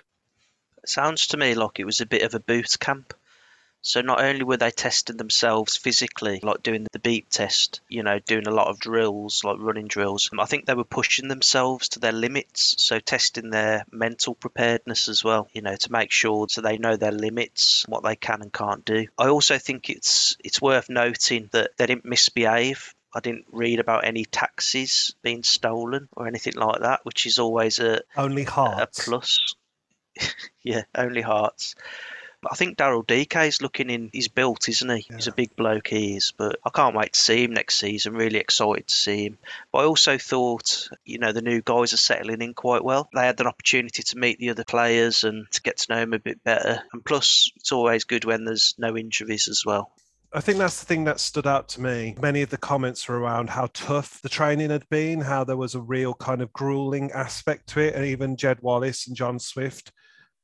sounds 0.87 1.27
to 1.29 1.37
me 1.37 1.55
like 1.55 1.79
it 1.79 1.87
was 1.87 2.01
a 2.01 2.07
bit 2.07 2.23
of 2.23 2.35
a 2.35 2.41
boot 2.41 2.77
camp. 2.81 3.15
So 3.83 4.01
not 4.01 4.21
only 4.21 4.43
were 4.43 4.57
they 4.57 4.73
testing 4.73 5.17
themselves 5.17 5.77
physically, 5.77 6.41
like 6.43 6.63
doing 6.63 6.87
the 6.93 6.99
beep 6.99 7.29
test, 7.31 7.81
you 7.89 8.03
know, 8.03 8.19
doing 8.19 8.49
a 8.49 8.55
lot 8.55 8.67
of 8.67 8.81
drills, 8.81 9.45
like 9.45 9.59
running 9.61 9.87
drills, 9.87 10.29
um, 10.33 10.41
I 10.41 10.47
think 10.47 10.67
they 10.67 10.75
were 10.75 10.83
pushing 10.83 11.29
themselves 11.29 11.91
to 11.91 12.01
their 12.01 12.13
limits. 12.13 12.75
So 12.79 12.99
testing 12.99 13.51
their 13.51 13.85
mental 13.93 14.35
preparedness 14.35 15.09
as 15.09 15.23
well, 15.23 15.49
you 15.53 15.63
know, 15.63 15.77
to 15.77 15.93
make 15.93 16.11
sure 16.11 16.49
so 16.49 16.61
they 16.61 16.79
know 16.79 16.97
their 16.97 17.13
limits, 17.13 17.85
what 17.89 18.03
they 18.03 18.17
can 18.17 18.43
and 18.43 18.53
can't 18.53 18.85
do. 18.85 19.07
I 19.17 19.29
also 19.29 19.57
think 19.59 19.89
it's 19.89 20.37
it's 20.43 20.61
worth 20.61 20.89
noting 20.89 21.49
that 21.53 21.71
they 21.77 21.87
didn't 21.87 22.05
misbehave. 22.05 22.93
I 23.15 23.21
didn't 23.21 23.47
read 23.51 23.79
about 23.79 24.05
any 24.05 24.25
taxis 24.25 25.15
being 25.23 25.43
stolen 25.43 26.09
or 26.17 26.27
anything 26.27 26.55
like 26.55 26.81
that, 26.81 27.01
which 27.05 27.25
is 27.27 27.39
always 27.39 27.79
a, 27.79 28.03
Only 28.17 28.45
a 28.45 28.51
hearts. 28.51 29.05
plus. 29.05 29.55
yeah, 30.63 30.83
only 30.95 31.23
hearts. 31.23 31.77
But 32.47 32.53
I 32.53 32.57
think 32.59 32.79
Daryl 32.79 33.05
Dike 33.05 33.35
is 33.45 33.61
looking 33.61 33.91
in. 33.91 34.09
He's 34.13 34.29
built, 34.29 34.69
isn't 34.69 34.89
he? 34.89 35.05
He's 35.13 35.27
a 35.27 35.33
big 35.33 35.57
bloke. 35.57 35.89
He 35.89 36.15
is. 36.15 36.33
But 36.37 36.61
I 36.65 36.71
can't 36.71 36.95
wait 36.95 37.15
to 37.15 37.19
see 37.19 37.43
him 37.43 37.53
next 37.53 37.75
season. 37.77 38.15
Really 38.15 38.39
excited 38.39 38.87
to 38.87 38.95
see 38.95 39.27
him. 39.27 39.39
But 39.73 39.79
I 39.79 39.85
also 39.87 40.17
thought, 40.17 40.89
you 41.05 41.19
know, 41.19 41.33
the 41.33 41.43
new 41.43 41.61
guys 41.61 41.93
are 41.93 41.97
settling 41.97 42.43
in 42.43 42.55
quite 42.55 42.85
well. 42.85 43.09
They 43.13 43.27
had 43.27 43.41
an 43.41 43.49
opportunity 43.49 44.05
to 44.05 44.19
meet 44.19 44.39
the 44.39 44.51
other 44.51 44.63
players 44.63 45.25
and 45.25 45.51
to 45.51 45.61
get 45.61 45.79
to 45.79 45.93
know 45.93 45.99
them 45.99 46.13
a 46.13 46.21
bit 46.21 46.45
better. 46.45 46.85
And 46.93 47.05
plus, 47.05 47.51
it's 47.57 47.73
always 47.73 48.05
good 48.05 48.25
when 48.25 48.45
there's 48.45 48.77
no 48.79 48.97
injuries 48.97 49.49
as 49.49 49.65
well. 49.67 49.91
I 50.33 50.41
think 50.41 50.59
that's 50.59 50.79
the 50.79 50.87
thing 50.87 51.03
that 51.03 51.19
stood 51.19 51.49
out 51.49 51.69
to 51.71 51.81
me. 51.81 52.15
Many 52.23 52.43
of 52.43 52.51
the 52.51 52.59
comments 52.59 53.09
were 53.09 53.19
around 53.19 53.51
how 53.51 53.71
tough 53.75 54.23
the 54.23 54.29
training 54.29 54.71
had 54.71 54.89
been, 54.89 55.21
how 55.21 55.43
there 55.43 55.57
was 55.57 55.75
a 55.75 55.81
real 55.81 56.15
kind 56.15 56.43
of 56.43 56.53
grueling 56.53 57.11
aspect 57.11 57.71
to 57.71 57.81
it. 57.81 57.97
And 57.97 58.05
even 58.05 58.37
Jed 58.37 58.61
Wallace 58.61 59.09
and 59.09 59.17
John 59.17 59.41
Swift 59.41 59.91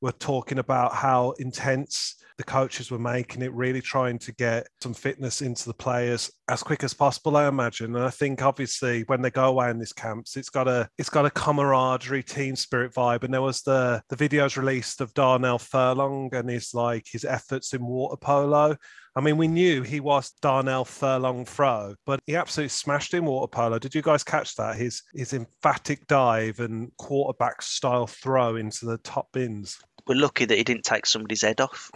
were 0.03 0.13
talking 0.13 0.59
about 0.59 0.93
how 0.93 1.31
intense 1.39 2.17
the 2.37 2.45
coaches 2.45 2.91
were 2.91 2.99
making 2.99 3.43
it, 3.43 3.53
really 3.53 3.81
trying 3.81 4.19
to 4.19 4.33
get 4.33 4.67
some 4.81 4.95
fitness 4.95 5.43
into 5.43 5.67
the 5.67 5.75
players 5.75 6.31
as 6.49 6.63
quick 6.63 6.83
as 6.83 6.93
possible, 6.93 7.37
I 7.37 7.47
imagine. 7.47 7.95
And 7.95 8.05
I 8.05 8.11
think 8.11 8.43
obviously 8.43 9.03
when 9.03 9.23
they 9.23 9.31
go 9.31 9.45
away 9.45 9.71
in 9.71 9.79
these 9.79 9.93
camps, 9.93 10.37
it's 10.37 10.51
got 10.51 10.69
a 10.69 10.89
it's 10.99 11.09
got 11.09 11.27
a 11.27 11.31
camaraderie, 11.31 12.23
team 12.23 12.57
spirit 12.57 12.93
vibe. 12.95 13.23
And 13.23 13.33
there 13.33 13.43
was 13.43 13.63
the 13.63 14.03
the 14.09 14.17
videos 14.17 14.57
released 14.57 15.01
of 15.01 15.15
Darnell 15.15 15.59
Furlong 15.59 16.35
and 16.35 16.51
his 16.51 16.75
like 16.75 17.07
his 17.11 17.25
efforts 17.25 17.75
in 17.75 17.85
water 17.87 18.17
polo. 18.17 18.77
I 19.15 19.21
mean, 19.21 19.37
we 19.37 19.47
knew 19.47 19.83
he 19.83 20.01
was 20.01 20.33
Darnell 20.41 20.87
Furlong 20.87 21.45
Fro, 21.45 21.95
but 22.07 22.21
he 22.27 22.35
absolutely 22.35 22.71
smashed 22.71 23.13
in 23.13 23.27
water 23.27 23.47
polo. 23.49 23.79
Did 23.79 23.95
you 23.95 24.01
guys 24.01 24.25
catch 24.25 24.55
that? 24.57 24.77
His 24.77 25.03
his 25.15 25.35
emphatic 25.35 26.07
dive 26.07 26.61
and 26.61 26.91
quarterback 26.97 27.63
style 27.63 28.07
throw 28.07 28.57
into 28.57 28.87
the 28.87 28.99
top 28.99 29.29
bins. 29.33 29.79
We're 30.07 30.17
lucky 30.17 30.45
that 30.45 30.57
he 30.59 30.65
didn't 30.65 30.85
take 30.85 31.07
somebody's 31.07 31.43
head 31.43 31.61
off. 31.61 31.91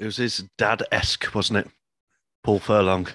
It 0.00 0.04
was 0.04 0.16
his 0.16 0.44
dad 0.58 0.82
esque, 0.92 1.34
wasn't 1.34 1.58
it? 1.66 1.70
Paul 2.44 2.58
Furlong. 2.58 3.08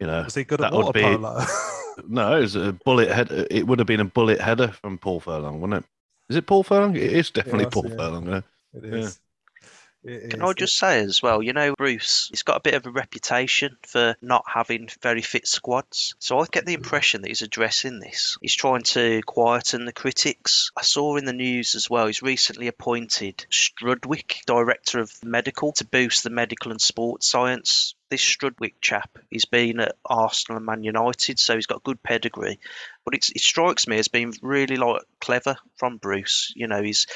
You 0.00 0.06
know, 0.08 0.22
Was 0.22 0.34
he 0.34 0.44
good 0.44 0.60
at 0.60 0.70
That 0.70 0.76
would 0.76 0.86
water 0.86 0.98
be- 0.98 1.02
polo? 1.16 1.44
no, 2.08 2.36
it 2.36 2.40
was 2.40 2.56
a 2.56 2.72
bullet 2.72 3.10
head. 3.10 3.30
It 3.50 3.66
would 3.66 3.78
have 3.78 3.86
been 3.86 4.00
a 4.00 4.04
bullet 4.04 4.40
header 4.40 4.68
from 4.68 4.98
Paul 4.98 5.20
Furlong, 5.20 5.60
wouldn't 5.60 5.84
it? 5.84 5.90
Is 6.30 6.36
it 6.36 6.46
Paul 6.46 6.62
Furlong? 6.64 6.96
It 6.96 7.02
is 7.12 7.30
definitely 7.30 7.64
Yes, 7.64 7.74
Paul 7.74 7.86
yeah. 7.88 7.96
Furlong. 7.96 8.26
Yeah. 8.28 8.40
it 8.74 8.84
is. 8.94 9.20
It 10.04 10.30
Can 10.30 10.42
is. 10.42 10.48
I 10.48 10.52
just 10.52 10.76
say 10.76 11.00
as 11.00 11.22
well, 11.22 11.42
you 11.42 11.52
know, 11.52 11.74
Bruce, 11.76 12.28
he's 12.30 12.42
got 12.42 12.56
a 12.56 12.60
bit 12.60 12.74
of 12.74 12.86
a 12.86 12.90
reputation 12.90 13.76
for 13.82 14.16
not 14.20 14.44
having 14.52 14.88
very 15.00 15.22
fit 15.22 15.46
squads. 15.46 16.14
So 16.18 16.40
I 16.40 16.46
get 16.50 16.66
the 16.66 16.72
mm-hmm. 16.72 16.82
impression 16.82 17.22
that 17.22 17.28
he's 17.28 17.42
addressing 17.42 18.00
this. 18.00 18.36
He's 18.40 18.54
trying 18.54 18.82
to 18.82 19.22
quieten 19.22 19.84
the 19.84 19.92
critics. 19.92 20.72
I 20.76 20.82
saw 20.82 21.16
in 21.16 21.24
the 21.24 21.32
news 21.32 21.74
as 21.76 21.88
well, 21.88 22.06
he's 22.06 22.22
recently 22.22 22.66
appointed 22.66 23.46
Strudwick, 23.50 24.44
Director 24.44 24.98
of 24.98 25.12
Medical, 25.22 25.72
to 25.72 25.84
boost 25.84 26.24
the 26.24 26.30
medical 26.30 26.72
and 26.72 26.80
sports 26.80 27.28
science. 27.28 27.94
This 28.10 28.22
Strudwick 28.22 28.74
chap, 28.80 29.18
he's 29.30 29.46
been 29.46 29.80
at 29.80 29.96
Arsenal 30.04 30.58
and 30.58 30.66
Man 30.66 30.82
United, 30.82 31.38
so 31.38 31.54
he's 31.54 31.66
got 31.66 31.84
good 31.84 32.02
pedigree. 32.02 32.58
But 33.04 33.14
it's, 33.14 33.30
it 33.30 33.40
strikes 33.40 33.86
me 33.86 33.98
as 33.98 34.08
being 34.08 34.34
really 34.42 34.76
like 34.76 35.02
clever 35.20 35.56
from 35.76 35.96
Bruce. 35.96 36.52
You 36.54 36.66
know, 36.66 36.82
he's 36.82 37.06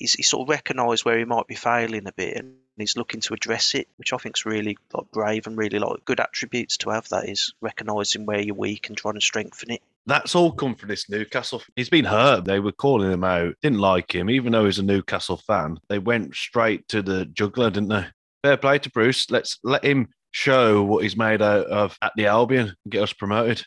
he's, 0.00 0.14
he's 0.14 0.28
sort 0.28 0.42
of 0.42 0.48
recognised 0.48 1.04
where 1.04 1.18
he 1.18 1.24
might 1.24 1.46
be 1.46 1.54
failing 1.54 2.08
a 2.08 2.12
bit 2.12 2.36
and 2.36 2.54
he's 2.76 2.96
looking 2.96 3.20
to 3.20 3.34
address 3.34 3.74
it, 3.74 3.86
which 3.96 4.12
I 4.12 4.16
think 4.16 4.36
is 4.36 4.46
really 4.46 4.76
like 4.92 5.10
brave 5.12 5.46
and 5.46 5.56
really 5.56 5.78
like 5.78 6.04
good 6.04 6.18
attributes 6.18 6.78
to 6.78 6.90
have. 6.90 7.08
That 7.10 7.28
is 7.28 7.52
recognising 7.60 8.26
where 8.26 8.40
you're 8.40 8.56
weak 8.56 8.88
and 8.88 8.96
trying 8.96 9.14
to 9.14 9.20
strengthen 9.20 9.70
it. 9.70 9.82
That's 10.06 10.34
all 10.34 10.50
come 10.50 10.74
from 10.74 10.88
this 10.88 11.08
Newcastle. 11.08 11.62
He's 11.76 11.90
been 11.90 12.06
hurt. 12.06 12.46
They 12.46 12.58
were 12.58 12.72
calling 12.72 13.12
him 13.12 13.22
out, 13.22 13.54
didn't 13.62 13.78
like 13.78 14.12
him, 14.12 14.30
even 14.30 14.52
though 14.52 14.64
he's 14.64 14.78
a 14.78 14.82
Newcastle 14.82 15.36
fan. 15.36 15.78
They 15.88 15.98
went 15.98 16.34
straight 16.34 16.88
to 16.88 17.02
the 17.02 17.26
juggler, 17.26 17.70
didn't 17.70 17.90
they? 17.90 18.06
Fair 18.42 18.56
play 18.56 18.78
to 18.78 18.90
Bruce. 18.90 19.30
Let's 19.30 19.58
let 19.62 19.84
him 19.84 20.08
show 20.32 20.82
what 20.82 21.02
he's 21.02 21.16
made 21.16 21.42
out 21.42 21.66
of 21.66 21.98
at 22.00 22.12
the 22.16 22.26
Albion 22.26 22.68
and 22.68 22.92
get 22.92 23.02
us 23.02 23.12
promoted. 23.12 23.66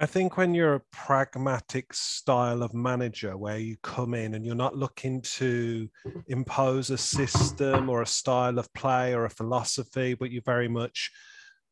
I 0.00 0.06
think 0.06 0.36
when 0.36 0.54
you're 0.54 0.74
a 0.74 0.82
pragmatic 0.90 1.94
style 1.94 2.64
of 2.64 2.74
manager 2.74 3.36
where 3.36 3.58
you 3.58 3.76
come 3.82 4.12
in 4.12 4.34
and 4.34 4.44
you're 4.44 4.56
not 4.56 4.76
looking 4.76 5.22
to 5.22 5.88
impose 6.26 6.90
a 6.90 6.98
system 6.98 7.88
or 7.88 8.02
a 8.02 8.06
style 8.06 8.58
of 8.58 8.72
play 8.74 9.14
or 9.14 9.24
a 9.24 9.30
philosophy, 9.30 10.14
but 10.14 10.32
you 10.32 10.40
very 10.44 10.66
much 10.66 11.12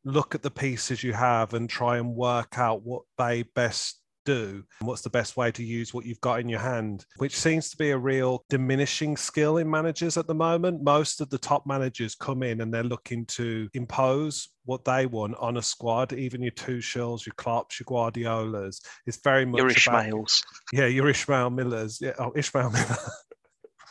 look 0.05 0.35
at 0.35 0.41
the 0.41 0.51
pieces 0.51 1.03
you 1.03 1.11
have 1.11 1.53
and 1.53 1.69
try 1.69 1.97
and 1.97 2.15
work 2.15 2.57
out 2.57 2.83
what 2.83 3.03
they 3.17 3.43
best 3.43 3.99
do 4.25 4.63
and 4.79 4.87
what's 4.87 5.01
the 5.01 5.09
best 5.09 5.37
way 5.37 5.51
to 5.51 5.63
use 5.63 5.93
what 5.93 6.05
you've 6.05 6.21
got 6.21 6.39
in 6.39 6.49
your 6.49 6.59
hand, 6.59 7.05
which 7.17 7.37
seems 7.37 7.69
to 7.69 7.77
be 7.77 7.91
a 7.91 7.97
real 7.97 8.43
diminishing 8.49 9.17
skill 9.17 9.57
in 9.57 9.69
managers 9.69 10.17
at 10.17 10.27
the 10.27 10.35
moment. 10.35 10.83
Most 10.83 11.21
of 11.21 11.29
the 11.29 11.37
top 11.37 11.65
managers 11.65 12.15
come 12.15 12.43
in 12.43 12.61
and 12.61 12.73
they're 12.73 12.83
looking 12.83 13.25
to 13.27 13.69
impose 13.73 14.49
what 14.65 14.85
they 14.85 15.05
want 15.05 15.35
on 15.39 15.57
a 15.57 15.61
squad, 15.61 16.13
even 16.13 16.41
your 16.41 16.51
Tuchels, 16.51 17.25
your 17.25 17.33
Klopps, 17.35 17.79
your 17.79 17.85
Guardiolas. 17.85 18.81
It's 19.05 19.17
very 19.23 19.45
much 19.45 19.57
Your 19.57 19.67
about 19.67 19.77
Ishmaels. 20.05 20.43
yeah, 20.71 20.85
your 20.85 21.09
Ishmael 21.09 21.49
Millers. 21.49 21.99
Yeah, 22.01 22.13
oh, 22.19 22.31
Ishmael 22.35 22.69
Miller. 22.71 22.97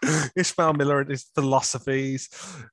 Ishmael 0.37 0.75
Miller 0.75 1.01
and 1.01 1.11
his 1.11 1.27
philosophies, 1.35 2.29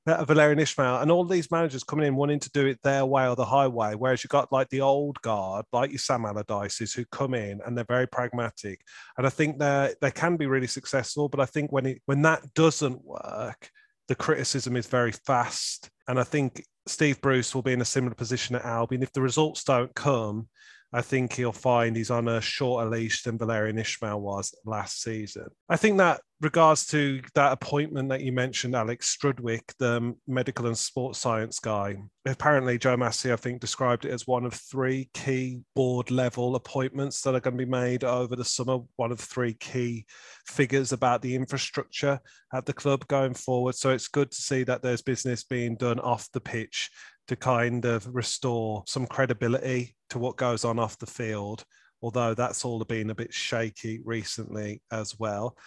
uh, 0.07 0.25
Valérien 0.25 0.59
Ismaël, 0.59 1.01
and 1.01 1.11
all 1.11 1.23
these 1.23 1.51
managers 1.51 1.83
coming 1.83 2.07
in 2.07 2.15
wanting 2.15 2.39
to 2.39 2.51
do 2.51 2.65
it 2.65 2.79
their 2.81 3.05
way 3.05 3.27
or 3.27 3.35
the 3.35 3.45
highway. 3.45 3.93
Whereas 3.95 4.23
you 4.23 4.27
got 4.27 4.51
like 4.51 4.69
the 4.69 4.81
old 4.81 5.21
guard, 5.21 5.65
like 5.71 5.91
your 5.91 5.99
Sam 5.99 6.23
Allardyces, 6.23 6.95
who 6.95 7.05
come 7.05 7.33
in 7.33 7.61
and 7.65 7.77
they're 7.77 7.85
very 7.85 8.07
pragmatic. 8.07 8.81
And 9.17 9.27
I 9.27 9.29
think 9.29 9.59
they 9.59 9.93
they 10.01 10.11
can 10.11 10.37
be 10.37 10.47
really 10.47 10.67
successful. 10.67 11.29
But 11.29 11.39
I 11.39 11.45
think 11.45 11.71
when 11.71 11.85
it 11.85 12.01
when 12.05 12.21
that 12.23 12.53
doesn't 12.53 13.03
work, 13.03 13.69
the 14.07 14.15
criticism 14.15 14.75
is 14.75 14.87
very 14.87 15.11
fast. 15.11 15.89
And 16.07 16.19
I 16.19 16.23
think 16.23 16.65
Steve 16.87 17.21
Bruce 17.21 17.53
will 17.53 17.61
be 17.61 17.73
in 17.73 17.81
a 17.81 17.85
similar 17.85 18.15
position 18.15 18.55
at 18.55 18.65
Albion. 18.65 19.03
If 19.03 19.13
the 19.13 19.21
results 19.21 19.63
don't 19.63 19.93
come, 19.93 20.47
I 20.91 21.01
think 21.01 21.33
he'll 21.33 21.51
find 21.51 21.95
he's 21.95 22.09
on 22.09 22.27
a 22.27 22.41
shorter 22.41 22.89
leash 22.89 23.21
than 23.23 23.37
Valérien 23.37 23.79
Ismaël 23.79 24.19
was 24.19 24.55
last 24.65 25.01
season. 25.01 25.45
I 25.69 25.77
think 25.77 25.99
that 25.99 26.21
regards 26.41 26.87
to 26.87 27.21
that 27.35 27.51
appointment 27.51 28.09
that 28.09 28.21
you 28.21 28.31
mentioned, 28.31 28.75
Alex 28.75 29.15
Strudwick, 29.15 29.73
the 29.77 30.15
medical 30.27 30.65
and 30.65 30.77
sports 30.77 31.19
science 31.19 31.59
guy. 31.59 31.97
Apparently, 32.25 32.79
Joe 32.79 32.97
Massey, 32.97 33.31
I 33.31 33.35
think, 33.35 33.61
described 33.61 34.05
it 34.05 34.11
as 34.11 34.25
one 34.25 34.45
of 34.45 34.53
three 34.53 35.09
key 35.13 35.61
board 35.75 36.09
level 36.09 36.55
appointments 36.55 37.21
that 37.21 37.35
are 37.35 37.39
going 37.39 37.57
to 37.57 37.65
be 37.65 37.69
made 37.69 38.03
over 38.03 38.35
the 38.35 38.45
summer. 38.45 38.79
One 38.95 39.11
of 39.11 39.19
three 39.19 39.53
key 39.53 40.05
figures 40.47 40.91
about 40.91 41.21
the 41.21 41.35
infrastructure 41.35 42.19
at 42.53 42.65
the 42.65 42.73
club 42.73 43.07
going 43.07 43.35
forward. 43.35 43.75
So 43.75 43.91
it's 43.91 44.07
good 44.07 44.31
to 44.31 44.41
see 44.41 44.63
that 44.63 44.81
there's 44.81 45.01
business 45.01 45.43
being 45.43 45.75
done 45.75 45.99
off 45.99 46.31
the 46.31 46.41
pitch 46.41 46.89
to 47.27 47.35
kind 47.35 47.85
of 47.85 48.07
restore 48.11 48.83
some 48.87 49.05
credibility 49.05 49.95
to 50.09 50.19
what 50.19 50.37
goes 50.37 50.65
on 50.65 50.79
off 50.79 50.97
the 50.97 51.05
field, 51.05 51.65
although 52.01 52.33
that's 52.33 52.65
all 52.65 52.83
been 52.83 53.09
a 53.09 53.15
bit 53.15 53.33
shaky 53.33 54.01
recently 54.03 54.81
as 54.91 55.17
well. 55.19 55.57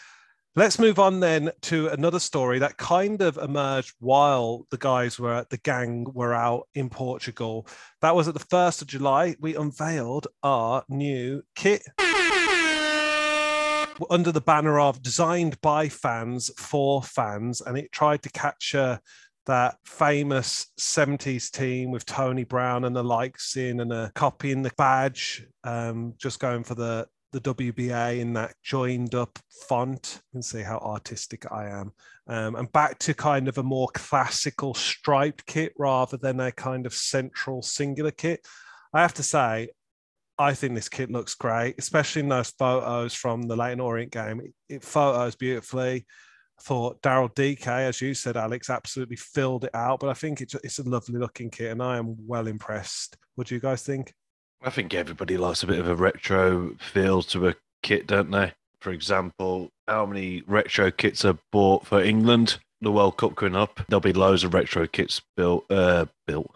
Let's 0.55 0.79
move 0.79 0.99
on 0.99 1.21
then 1.21 1.51
to 1.63 1.89
another 1.89 2.21
story 2.21 2.59
that 2.59 2.77
kind 2.77 3.23
of 3.23 3.39
emerged 3.39 3.95
while 4.01 4.67
the 4.71 4.77
guys 4.77 5.19
were 5.19 5.47
the 5.49 5.57
gang 5.57 6.07
were 6.13 6.35
out 6.35 6.69
in 6.75 6.91
Portugal. 6.91 7.67
That 8.03 8.15
was 8.15 8.29
at 8.29 8.35
the 8.35 8.41
1st 8.41 8.83
of 8.83 8.89
July. 8.89 9.35
We 9.41 9.57
unveiled 9.57 10.27
our 10.43 10.85
new 10.91 11.43
kit 11.55 11.83
under 14.11 14.31
the 14.31 14.43
banner 14.43 14.79
of 14.79 15.03
designed 15.03 15.59
by 15.63 15.89
fans 15.89 16.51
for 16.59 17.03
fans, 17.03 17.63
and 17.63 17.79
it 17.79 17.91
tried 17.91 18.23
to 18.23 18.31
capture 18.31 19.01
that 19.47 19.77
famous 19.85 20.67
70s 20.79 21.51
team 21.51 21.91
with 21.91 22.07
Tony 22.07 22.45
Brown 22.45 22.85
and 22.85 22.95
the 22.95 23.03
likes 23.03 23.57
in 23.57 23.81
and 23.81 23.93
a 23.93 24.13
copy 24.15 24.53
in 24.53 24.63
the 24.63 24.73
badge, 24.77 25.47
um, 25.65 26.15
just 26.19 26.41
going 26.41 26.65
for 26.65 26.75
the 26.75 27.07
the 27.33 27.41
WBA 27.41 28.21
in 28.21 28.35
that 28.35 28.55
joined 28.63 29.15
up 29.15 29.39
font. 29.67 30.21
You 30.33 30.39
can 30.39 30.43
see 30.43 30.63
how 30.63 30.79
artistic 30.79 31.51
I 31.51 31.67
am. 31.69 31.93
Um, 32.27 32.57
and 32.57 32.71
back 32.73 32.99
to 33.01 33.15
kind 33.15 33.49
of 33.49 33.59
a 33.59 33.63
more 33.63 33.89
classical 33.95 34.75
striped 34.75 35.47
kit 35.47 35.73
rather 35.79 36.19
than 36.19 36.39
a 36.41 36.53
kind 36.53 36.87
of 36.87 36.95
central 36.95 37.63
singular 37.63 38.11
kit. 38.11 38.47
I 38.93 39.01
have 39.01 39.15
to 39.15 39.23
say, 39.23 39.71
I 40.39 40.55
think 40.55 40.75
this 40.75 40.89
kit 40.89 41.11
looks 41.11 41.35
great, 41.35 41.77
especially 41.79 42.21
in 42.21 42.29
those 42.29 42.51
photos 42.51 43.15
from 43.15 43.43
the 43.43 43.57
Leyton 43.57 43.81
Orient 43.81 44.13
game. 44.13 44.41
It, 44.41 44.53
it 44.69 44.85
photos 44.85 45.35
beautifully. 45.35 46.07
Thought 46.62 47.02
Daryl 47.02 47.35
Dike, 47.35 47.66
as 47.66 48.00
you 48.00 48.14
said, 48.14 48.37
Alex, 48.37 48.71
absolutely 48.71 49.16
filled 49.16 49.64
it 49.64 49.75
out. 49.75 49.99
But 49.99 50.11
I 50.11 50.14
think 50.14 50.40
it's, 50.40 50.54
it's 50.54 50.78
a 50.78 50.88
lovely 50.88 51.19
looking 51.19 51.50
kit, 51.50 51.73
and 51.73 51.83
I 51.83 51.99
am 51.99 52.16
well 52.26 52.47
impressed. 52.47 53.16
What 53.35 53.49
do 53.49 53.54
you 53.54 53.61
guys 53.61 53.83
think? 53.83 54.14
I 54.62 54.71
think 54.71 54.95
everybody 54.95 55.37
likes 55.37 55.64
a 55.64 55.66
bit 55.66 55.81
of 55.81 55.88
a 55.88 55.97
retro 55.97 56.76
feel 56.78 57.23
to 57.25 57.49
a 57.49 57.54
kit, 57.83 58.07
don't 58.07 58.31
they? 58.31 58.52
For 58.81 58.92
example, 58.92 59.71
how 59.88 60.07
many 60.07 60.42
retro 60.47 60.92
kits 60.92 61.25
are 61.25 61.38
bought 61.50 61.87
for 61.87 62.00
England? 62.00 62.59
The 62.81 62.92
World 62.92 63.16
Cup 63.16 63.35
coming 63.37 63.57
up, 63.57 63.81
there'll 63.88 64.00
be 64.00 64.12
loads 64.12 64.45
of 64.45 64.54
retro 64.54 64.87
kits 64.87 65.21
built, 65.37 65.64
uh, 65.71 66.07
built, 66.26 66.54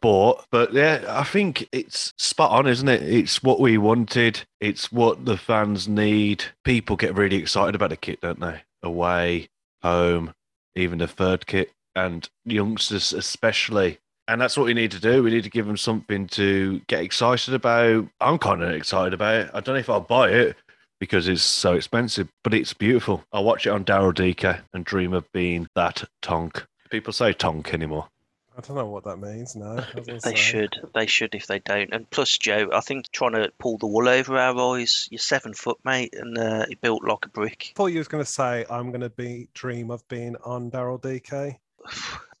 bought. 0.00 0.44
But 0.50 0.72
yeah, 0.72 1.04
I 1.08 1.24
think 1.24 1.68
it's 1.72 2.12
spot 2.18 2.50
on, 2.50 2.66
isn't 2.66 2.88
it? 2.88 3.02
It's 3.02 3.42
what 3.42 3.60
we 3.60 3.78
wanted. 3.78 4.42
It's 4.60 4.90
what 4.90 5.24
the 5.24 5.36
fans 5.36 5.88
need. 5.88 6.44
People 6.64 6.96
get 6.96 7.16
really 7.16 7.36
excited 7.36 7.74
about 7.74 7.92
a 7.92 7.96
kit, 7.96 8.20
don't 8.20 8.40
they? 8.40 8.62
Away, 8.82 9.48
home, 9.82 10.34
even 10.74 10.98
the 10.98 11.06
third 11.06 11.46
kit, 11.46 11.72
and 11.94 12.28
youngsters 12.44 13.12
especially 13.12 13.98
and 14.30 14.40
that's 14.40 14.56
what 14.56 14.66
we 14.66 14.74
need 14.74 14.92
to 14.92 15.00
do. 15.00 15.24
We 15.24 15.30
need 15.32 15.42
to 15.42 15.50
give 15.50 15.66
them 15.66 15.76
something 15.76 16.28
to 16.28 16.80
get 16.86 17.02
excited 17.02 17.52
about. 17.52 18.06
I'm 18.20 18.38
kind 18.38 18.62
of 18.62 18.70
excited 18.70 19.12
about 19.12 19.34
it. 19.34 19.50
I 19.52 19.58
don't 19.58 19.74
know 19.74 19.80
if 19.80 19.90
I'll 19.90 20.00
buy 20.00 20.30
it 20.30 20.56
because 21.00 21.26
it's 21.26 21.42
so 21.42 21.74
expensive, 21.74 22.28
but 22.44 22.54
it's 22.54 22.72
beautiful. 22.72 23.24
I'll 23.32 23.42
watch 23.42 23.66
it 23.66 23.70
on 23.70 23.84
Daryl 23.84 24.14
Dike 24.14 24.60
and 24.72 24.84
dream 24.84 25.14
of 25.14 25.30
being 25.32 25.66
that 25.74 26.04
tonk. 26.22 26.64
People 26.90 27.12
say 27.12 27.32
tonk 27.32 27.74
anymore. 27.74 28.08
I 28.56 28.60
don't 28.62 28.76
know 28.76 28.86
what 28.86 29.04
that 29.04 29.18
means. 29.18 29.54
No, 29.54 29.76
they 29.94 30.18
say. 30.18 30.34
should. 30.34 30.76
They 30.94 31.06
should 31.06 31.34
if 31.34 31.46
they 31.46 31.60
don't. 31.60 31.92
And 31.92 32.08
plus, 32.10 32.36
Joe, 32.36 32.68
I 32.72 32.80
think 32.80 33.10
trying 33.10 33.32
to 33.32 33.52
pull 33.58 33.78
the 33.78 33.86
wool 33.86 34.08
over 34.08 34.36
our 34.36 34.76
eyes. 34.76 35.08
You're 35.10 35.18
seven 35.18 35.54
foot, 35.54 35.78
mate, 35.84 36.14
and 36.14 36.36
uh, 36.36 36.66
you 36.68 36.76
built 36.76 37.04
like 37.04 37.26
a 37.26 37.28
brick. 37.28 37.72
I 37.72 37.76
thought 37.76 37.86
you 37.86 37.98
was 37.98 38.08
going 38.08 38.24
to 38.24 38.30
say 38.30 38.66
I'm 38.68 38.90
going 38.90 39.02
to 39.02 39.10
be 39.10 39.48
dream 39.54 39.90
of 39.90 40.06
being 40.08 40.36
on 40.44 40.70
Daryl 40.70 41.00
Dike. 41.00 41.60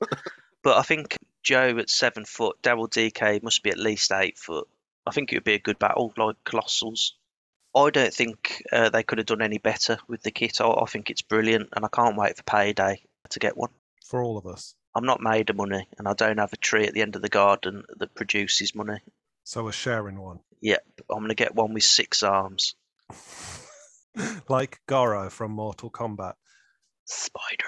but 0.62 0.76
I 0.76 0.82
think 0.82 1.16
Joe 1.42 1.78
at 1.78 1.88
seven 1.88 2.24
foot, 2.24 2.60
Daryl 2.62 2.90
Dike 2.90 3.42
must 3.42 3.62
be 3.62 3.70
at 3.70 3.78
least 3.78 4.12
eight 4.12 4.36
foot. 4.36 4.68
I 5.06 5.12
think 5.12 5.32
it 5.32 5.36
would 5.36 5.44
be 5.44 5.54
a 5.54 5.58
good 5.58 5.78
battle, 5.78 6.12
like 6.16 6.36
Colossals. 6.44 7.12
I 7.74 7.90
don't 7.90 8.12
think 8.12 8.62
uh, 8.72 8.90
they 8.90 9.04
could 9.04 9.18
have 9.18 9.26
done 9.26 9.42
any 9.42 9.58
better 9.58 9.98
with 10.08 10.22
the 10.22 10.32
kit. 10.32 10.60
I, 10.60 10.68
I, 10.68 10.86
think 10.86 11.08
it's 11.08 11.22
brilliant, 11.22 11.68
and 11.74 11.84
I 11.84 11.88
can't 11.88 12.16
wait 12.16 12.36
for 12.36 12.42
payday 12.42 13.02
to 13.30 13.38
get 13.38 13.56
one. 13.56 13.70
For 14.04 14.22
all 14.22 14.36
of 14.36 14.46
us. 14.46 14.74
I'm 14.94 15.04
not 15.04 15.20
made 15.20 15.50
of 15.50 15.56
money, 15.56 15.86
and 15.98 16.08
I 16.08 16.14
don't 16.14 16.38
have 16.38 16.52
a 16.52 16.56
tree 16.56 16.86
at 16.86 16.94
the 16.94 17.02
end 17.02 17.16
of 17.16 17.22
the 17.22 17.28
garden 17.28 17.84
that 17.98 18.14
produces 18.14 18.74
money. 18.74 19.00
So 19.44 19.64
we're 19.64 19.72
sharing 19.72 20.20
one. 20.20 20.40
Yep, 20.60 20.84
I'm 21.10 21.18
going 21.18 21.28
to 21.28 21.34
get 21.34 21.54
one 21.54 21.74
with 21.74 21.84
six 21.84 22.22
arms. 22.22 22.74
like 24.48 24.80
Goro 24.86 25.30
from 25.30 25.52
Mortal 25.52 25.90
Kombat. 25.90 26.34
Spider. 27.04 27.64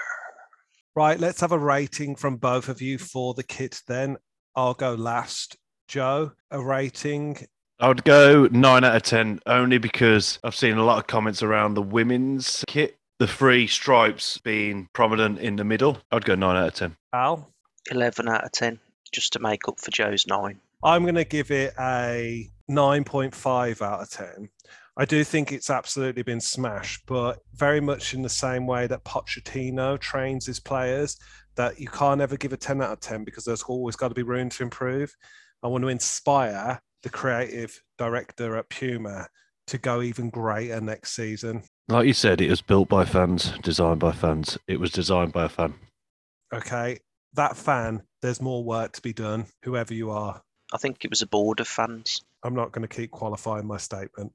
Right, 0.95 1.19
let's 1.19 1.41
have 1.41 1.51
a 1.51 1.57
rating 1.57 2.15
from 2.15 2.37
both 2.37 2.69
of 2.69 2.81
you 2.81 2.97
for 2.97 3.33
the 3.33 3.43
kit 3.43 3.81
then. 3.87 4.17
I'll 4.55 4.75
go 4.75 4.93
last. 4.93 5.57
Joe, 5.87 6.31
a 6.51 6.63
rating? 6.63 7.47
I 7.79 7.87
would 7.87 8.03
go 8.03 8.47
nine 8.47 8.83
out 8.83 8.95
of 8.95 9.03
10 9.03 9.41
only 9.45 9.77
because 9.77 10.39
I've 10.43 10.55
seen 10.55 10.77
a 10.77 10.83
lot 10.83 10.99
of 10.99 11.07
comments 11.07 11.43
around 11.43 11.73
the 11.73 11.81
women's 11.81 12.63
kit, 12.67 12.97
the 13.23 13.27
three 13.27 13.67
stripes 13.67 14.37
being 14.39 14.89
prominent 14.91 15.39
in 15.39 15.55
the 15.55 15.63
middle. 15.63 15.97
I'd 16.11 16.25
go 16.25 16.35
nine 16.35 16.57
out 16.57 16.67
of 16.67 16.73
10. 16.73 16.97
Al? 17.13 17.53
11 17.89 18.27
out 18.27 18.43
of 18.43 18.51
10, 18.51 18.77
just 19.13 19.31
to 19.31 19.39
make 19.39 19.65
up 19.69 19.79
for 19.79 19.91
Joe's 19.91 20.27
nine. 20.27 20.59
I'm 20.83 21.03
going 21.03 21.15
to 21.15 21.23
give 21.23 21.49
it 21.49 21.73
a 21.79 22.49
9.5 22.69 23.81
out 23.81 24.01
of 24.01 24.09
10. 24.09 24.49
I 24.97 25.05
do 25.05 25.23
think 25.23 25.53
it's 25.53 25.69
absolutely 25.69 26.23
been 26.23 26.41
smashed, 26.41 27.05
but 27.07 27.39
very 27.53 27.79
much 27.79 28.13
in 28.13 28.23
the 28.23 28.29
same 28.29 28.67
way 28.67 28.87
that 28.87 29.05
Pochettino 29.05 29.97
trains 29.97 30.45
his 30.45 30.59
players, 30.59 31.15
that 31.55 31.79
you 31.79 31.87
can't 31.87 32.19
ever 32.19 32.35
give 32.35 32.51
a 32.51 32.57
10 32.57 32.81
out 32.81 32.91
of 32.91 32.99
10 32.99 33.23
because 33.23 33.45
there's 33.45 33.63
always 33.63 33.95
got 33.95 34.09
to 34.09 34.15
be 34.15 34.23
room 34.23 34.49
to 34.49 34.63
improve. 34.63 35.15
I 35.63 35.69
want 35.69 35.85
to 35.85 35.87
inspire 35.87 36.77
the 37.03 37.09
creative 37.09 37.81
director 37.97 38.57
at 38.57 38.69
Puma 38.69 39.29
to 39.67 39.77
go 39.77 40.01
even 40.01 40.29
greater 40.29 40.81
next 40.81 41.15
season. 41.15 41.63
Like 41.87 42.07
you 42.07 42.13
said, 42.13 42.41
it 42.41 42.49
was 42.49 42.61
built 42.61 42.89
by 42.89 43.05
fans, 43.05 43.53
designed 43.61 43.99
by 43.99 44.11
fans. 44.11 44.57
It 44.67 44.79
was 44.79 44.91
designed 44.91 45.33
by 45.33 45.45
a 45.45 45.49
fan. 45.49 45.73
Okay. 46.53 46.99
That 47.33 47.57
fan, 47.57 48.03
there's 48.21 48.41
more 48.41 48.63
work 48.63 48.93
to 48.93 49.01
be 49.01 49.13
done, 49.13 49.47
whoever 49.63 49.93
you 49.93 50.11
are. 50.11 50.41
I 50.73 50.77
think 50.77 51.03
it 51.03 51.09
was 51.09 51.21
a 51.21 51.27
board 51.27 51.59
of 51.59 51.67
fans. 51.67 52.21
I'm 52.43 52.55
not 52.55 52.71
going 52.71 52.87
to 52.87 52.95
keep 52.95 53.11
qualifying 53.11 53.65
my 53.65 53.77
statement 53.77 54.33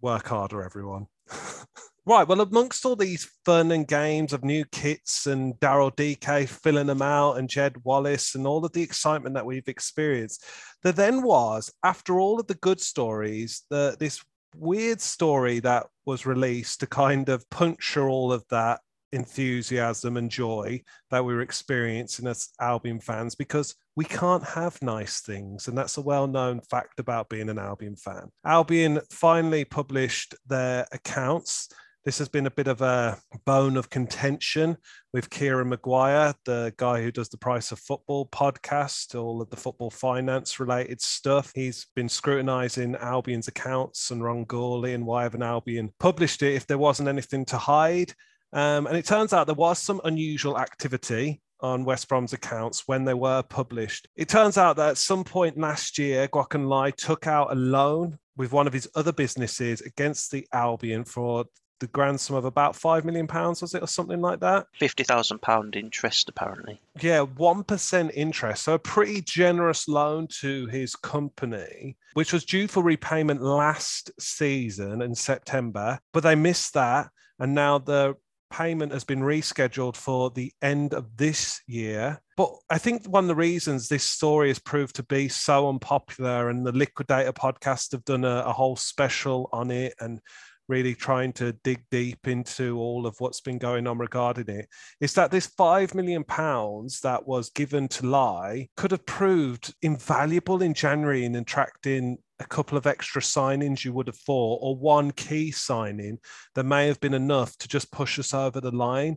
work 0.00 0.28
harder, 0.28 0.62
everyone. 0.62 1.06
right. 2.06 2.26
Well, 2.26 2.40
amongst 2.40 2.84
all 2.84 2.96
these 2.96 3.30
fun 3.44 3.72
and 3.72 3.86
games 3.86 4.32
of 4.32 4.44
new 4.44 4.64
kits 4.66 5.26
and 5.26 5.54
Daryl 5.54 5.94
Dike 5.94 6.48
filling 6.48 6.86
them 6.86 7.02
out 7.02 7.38
and 7.38 7.48
Jed 7.48 7.76
Wallace 7.84 8.34
and 8.34 8.46
all 8.46 8.64
of 8.64 8.72
the 8.72 8.82
excitement 8.82 9.34
that 9.34 9.46
we've 9.46 9.68
experienced, 9.68 10.44
there 10.82 10.92
then 10.92 11.22
was, 11.22 11.72
after 11.82 12.20
all 12.20 12.38
of 12.38 12.46
the 12.46 12.54
good 12.54 12.80
stories, 12.80 13.64
the, 13.70 13.96
this 13.98 14.22
weird 14.58 15.00
story 15.00 15.60
that 15.60 15.86
was 16.04 16.26
released 16.26 16.80
to 16.80 16.86
kind 16.86 17.28
of 17.28 17.48
puncture 17.50 18.08
all 18.08 18.32
of 18.32 18.44
that 18.50 18.80
enthusiasm 19.12 20.16
and 20.16 20.30
joy 20.30 20.82
that 21.10 21.24
we 21.24 21.34
were 21.34 21.40
experiencing 21.40 22.26
as 22.26 22.50
Albion 22.60 23.00
fans 23.00 23.34
because 23.34 23.74
we 23.94 24.04
can't 24.04 24.44
have 24.44 24.80
nice 24.82 25.20
things. 25.20 25.68
And 25.68 25.76
that's 25.76 25.96
a 25.96 26.02
well 26.02 26.26
known 26.26 26.60
fact 26.60 27.00
about 27.00 27.28
being 27.28 27.48
an 27.48 27.58
Albion 27.58 27.96
fan. 27.96 28.30
Albion 28.44 29.00
finally 29.10 29.64
published 29.64 30.34
their 30.46 30.86
accounts. 30.92 31.68
This 32.06 32.18
has 32.18 32.28
been 32.28 32.46
a 32.46 32.52
bit 32.52 32.68
of 32.68 32.82
a 32.82 33.18
bone 33.46 33.76
of 33.76 33.90
contention 33.90 34.76
with 35.12 35.28
Kieran 35.28 35.70
Maguire, 35.70 36.34
the 36.44 36.72
guy 36.76 37.02
who 37.02 37.10
does 37.10 37.28
the 37.28 37.36
Price 37.36 37.72
of 37.72 37.80
Football 37.80 38.28
podcast, 38.28 39.20
all 39.20 39.42
of 39.42 39.50
the 39.50 39.56
football 39.56 39.90
finance 39.90 40.60
related 40.60 41.00
stuff. 41.00 41.50
He's 41.52 41.88
been 41.96 42.08
scrutinizing 42.08 42.94
Albion's 42.94 43.48
accounts 43.48 44.12
and 44.12 44.22
Ron 44.22 44.46
Gourlay 44.46 44.94
and 44.94 45.04
why 45.04 45.24
haven't 45.24 45.42
Albion 45.42 45.92
published 45.98 46.44
it 46.44 46.54
if 46.54 46.64
there 46.68 46.78
wasn't 46.78 47.08
anything 47.08 47.44
to 47.46 47.58
hide. 47.58 48.12
Um, 48.52 48.86
and 48.86 48.96
it 48.96 49.04
turns 49.04 49.32
out 49.32 49.48
there 49.48 49.56
was 49.56 49.80
some 49.80 50.00
unusual 50.04 50.60
activity 50.60 51.40
on 51.58 51.84
West 51.84 52.08
Brom's 52.08 52.32
accounts 52.32 52.84
when 52.86 53.04
they 53.04 53.14
were 53.14 53.42
published. 53.42 54.06
It 54.14 54.28
turns 54.28 54.56
out 54.56 54.76
that 54.76 54.90
at 54.90 54.98
some 54.98 55.24
point 55.24 55.58
last 55.58 55.98
year, 55.98 56.28
Guochuan 56.28 56.68
Lai 56.68 56.92
took 56.92 57.26
out 57.26 57.50
a 57.50 57.56
loan 57.56 58.20
with 58.36 58.52
one 58.52 58.68
of 58.68 58.72
his 58.72 58.88
other 58.94 59.12
businesses 59.12 59.80
against 59.80 60.30
the 60.30 60.46
Albion 60.52 61.04
for 61.04 61.46
the 61.80 61.86
grand 61.88 62.20
sum 62.20 62.36
of 62.36 62.44
about 62.44 62.76
five 62.76 63.04
million 63.04 63.26
pounds, 63.26 63.62
was 63.62 63.74
it, 63.74 63.82
or 63.82 63.86
something 63.86 64.20
like 64.20 64.40
that? 64.40 64.66
Fifty 64.78 65.04
thousand 65.04 65.40
pound 65.42 65.76
interest, 65.76 66.28
apparently. 66.28 66.80
Yeah, 67.00 67.20
one 67.20 67.64
percent 67.64 68.12
interest. 68.14 68.64
So 68.64 68.74
a 68.74 68.78
pretty 68.78 69.20
generous 69.20 69.88
loan 69.88 70.28
to 70.40 70.66
his 70.66 70.96
company, 70.96 71.96
which 72.14 72.32
was 72.32 72.44
due 72.44 72.68
for 72.68 72.82
repayment 72.82 73.42
last 73.42 74.10
season 74.18 75.02
in 75.02 75.14
September, 75.14 75.98
but 76.12 76.22
they 76.22 76.34
missed 76.34 76.74
that, 76.74 77.10
and 77.38 77.54
now 77.54 77.78
the 77.78 78.16
payment 78.50 78.92
has 78.92 79.04
been 79.04 79.20
rescheduled 79.20 79.96
for 79.96 80.30
the 80.30 80.52
end 80.62 80.94
of 80.94 81.16
this 81.16 81.60
year. 81.66 82.20
But 82.36 82.50
I 82.70 82.78
think 82.78 83.04
one 83.06 83.24
of 83.24 83.28
the 83.28 83.34
reasons 83.34 83.88
this 83.88 84.04
story 84.04 84.48
has 84.48 84.58
proved 84.58 84.96
to 84.96 85.02
be 85.02 85.28
so 85.28 85.68
unpopular, 85.68 86.48
and 86.48 86.64
the 86.64 86.72
Liquidator 86.72 87.32
podcast 87.32 87.92
have 87.92 88.04
done 88.04 88.24
a, 88.24 88.44
a 88.46 88.52
whole 88.52 88.76
special 88.76 89.48
on 89.52 89.70
it 89.70 89.94
and 90.00 90.20
really 90.68 90.94
trying 90.94 91.32
to 91.34 91.52
dig 91.64 91.84
deep 91.90 92.26
into 92.26 92.78
all 92.78 93.06
of 93.06 93.16
what's 93.18 93.40
been 93.40 93.58
going 93.58 93.86
on 93.86 93.98
regarding 93.98 94.48
it 94.48 94.68
is 95.00 95.14
that 95.14 95.30
this 95.30 95.46
five 95.46 95.94
million 95.94 96.24
pounds 96.24 97.00
that 97.00 97.26
was 97.26 97.50
given 97.50 97.88
to 97.88 98.06
Lai 98.06 98.68
could 98.76 98.90
have 98.90 99.06
proved 99.06 99.74
invaluable 99.82 100.62
in 100.62 100.74
January 100.74 101.24
in 101.24 101.36
attracting 101.36 102.18
a 102.38 102.44
couple 102.44 102.76
of 102.76 102.86
extra 102.86 103.22
signings 103.22 103.84
you 103.84 103.92
would 103.92 104.06
have 104.06 104.18
thought, 104.18 104.58
or 104.62 104.76
one 104.76 105.10
key 105.10 105.50
signing 105.50 106.18
that 106.54 106.64
may 106.64 106.86
have 106.86 107.00
been 107.00 107.14
enough 107.14 107.56
to 107.58 107.68
just 107.68 107.90
push 107.90 108.18
us 108.18 108.34
over 108.34 108.60
the 108.60 108.70
line 108.70 109.16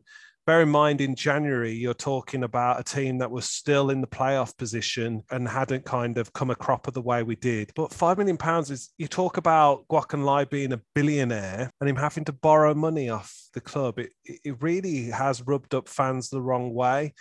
bear 0.49 0.63
in 0.63 0.69
mind 0.69 0.99
in 0.99 1.13
January, 1.13 1.71
you're 1.71 1.93
talking 1.93 2.43
about 2.43 2.79
a 2.79 2.83
team 2.83 3.19
that 3.19 3.29
was 3.29 3.45
still 3.45 3.91
in 3.91 4.01
the 4.01 4.07
playoff 4.07 4.57
position 4.57 5.21
and 5.29 5.47
hadn't 5.47 5.85
kind 5.85 6.17
of 6.17 6.33
come 6.33 6.49
a 6.49 6.55
cropper 6.55 6.89
the 6.89 6.99
way 6.99 7.21
we 7.21 7.35
did. 7.35 7.71
But 7.75 7.93
five 7.93 8.17
million 8.17 8.35
pounds 8.35 8.71
is 8.71 8.89
you 8.97 9.07
talk 9.07 9.37
about 9.37 9.87
Guochuan 9.89 10.25
Lai 10.25 10.45
being 10.45 10.73
a 10.73 10.81
billionaire 10.95 11.69
and 11.79 11.87
him 11.87 11.95
having 11.95 12.25
to 12.25 12.33
borrow 12.33 12.73
money 12.73 13.11
off 13.11 13.31
the 13.53 13.61
club. 13.61 13.99
It, 13.99 14.11
it 14.25 14.59
really 14.59 15.11
has 15.11 15.45
rubbed 15.45 15.75
up 15.75 15.87
fans 15.87 16.31
the 16.31 16.41
wrong 16.41 16.73
way. 16.73 17.13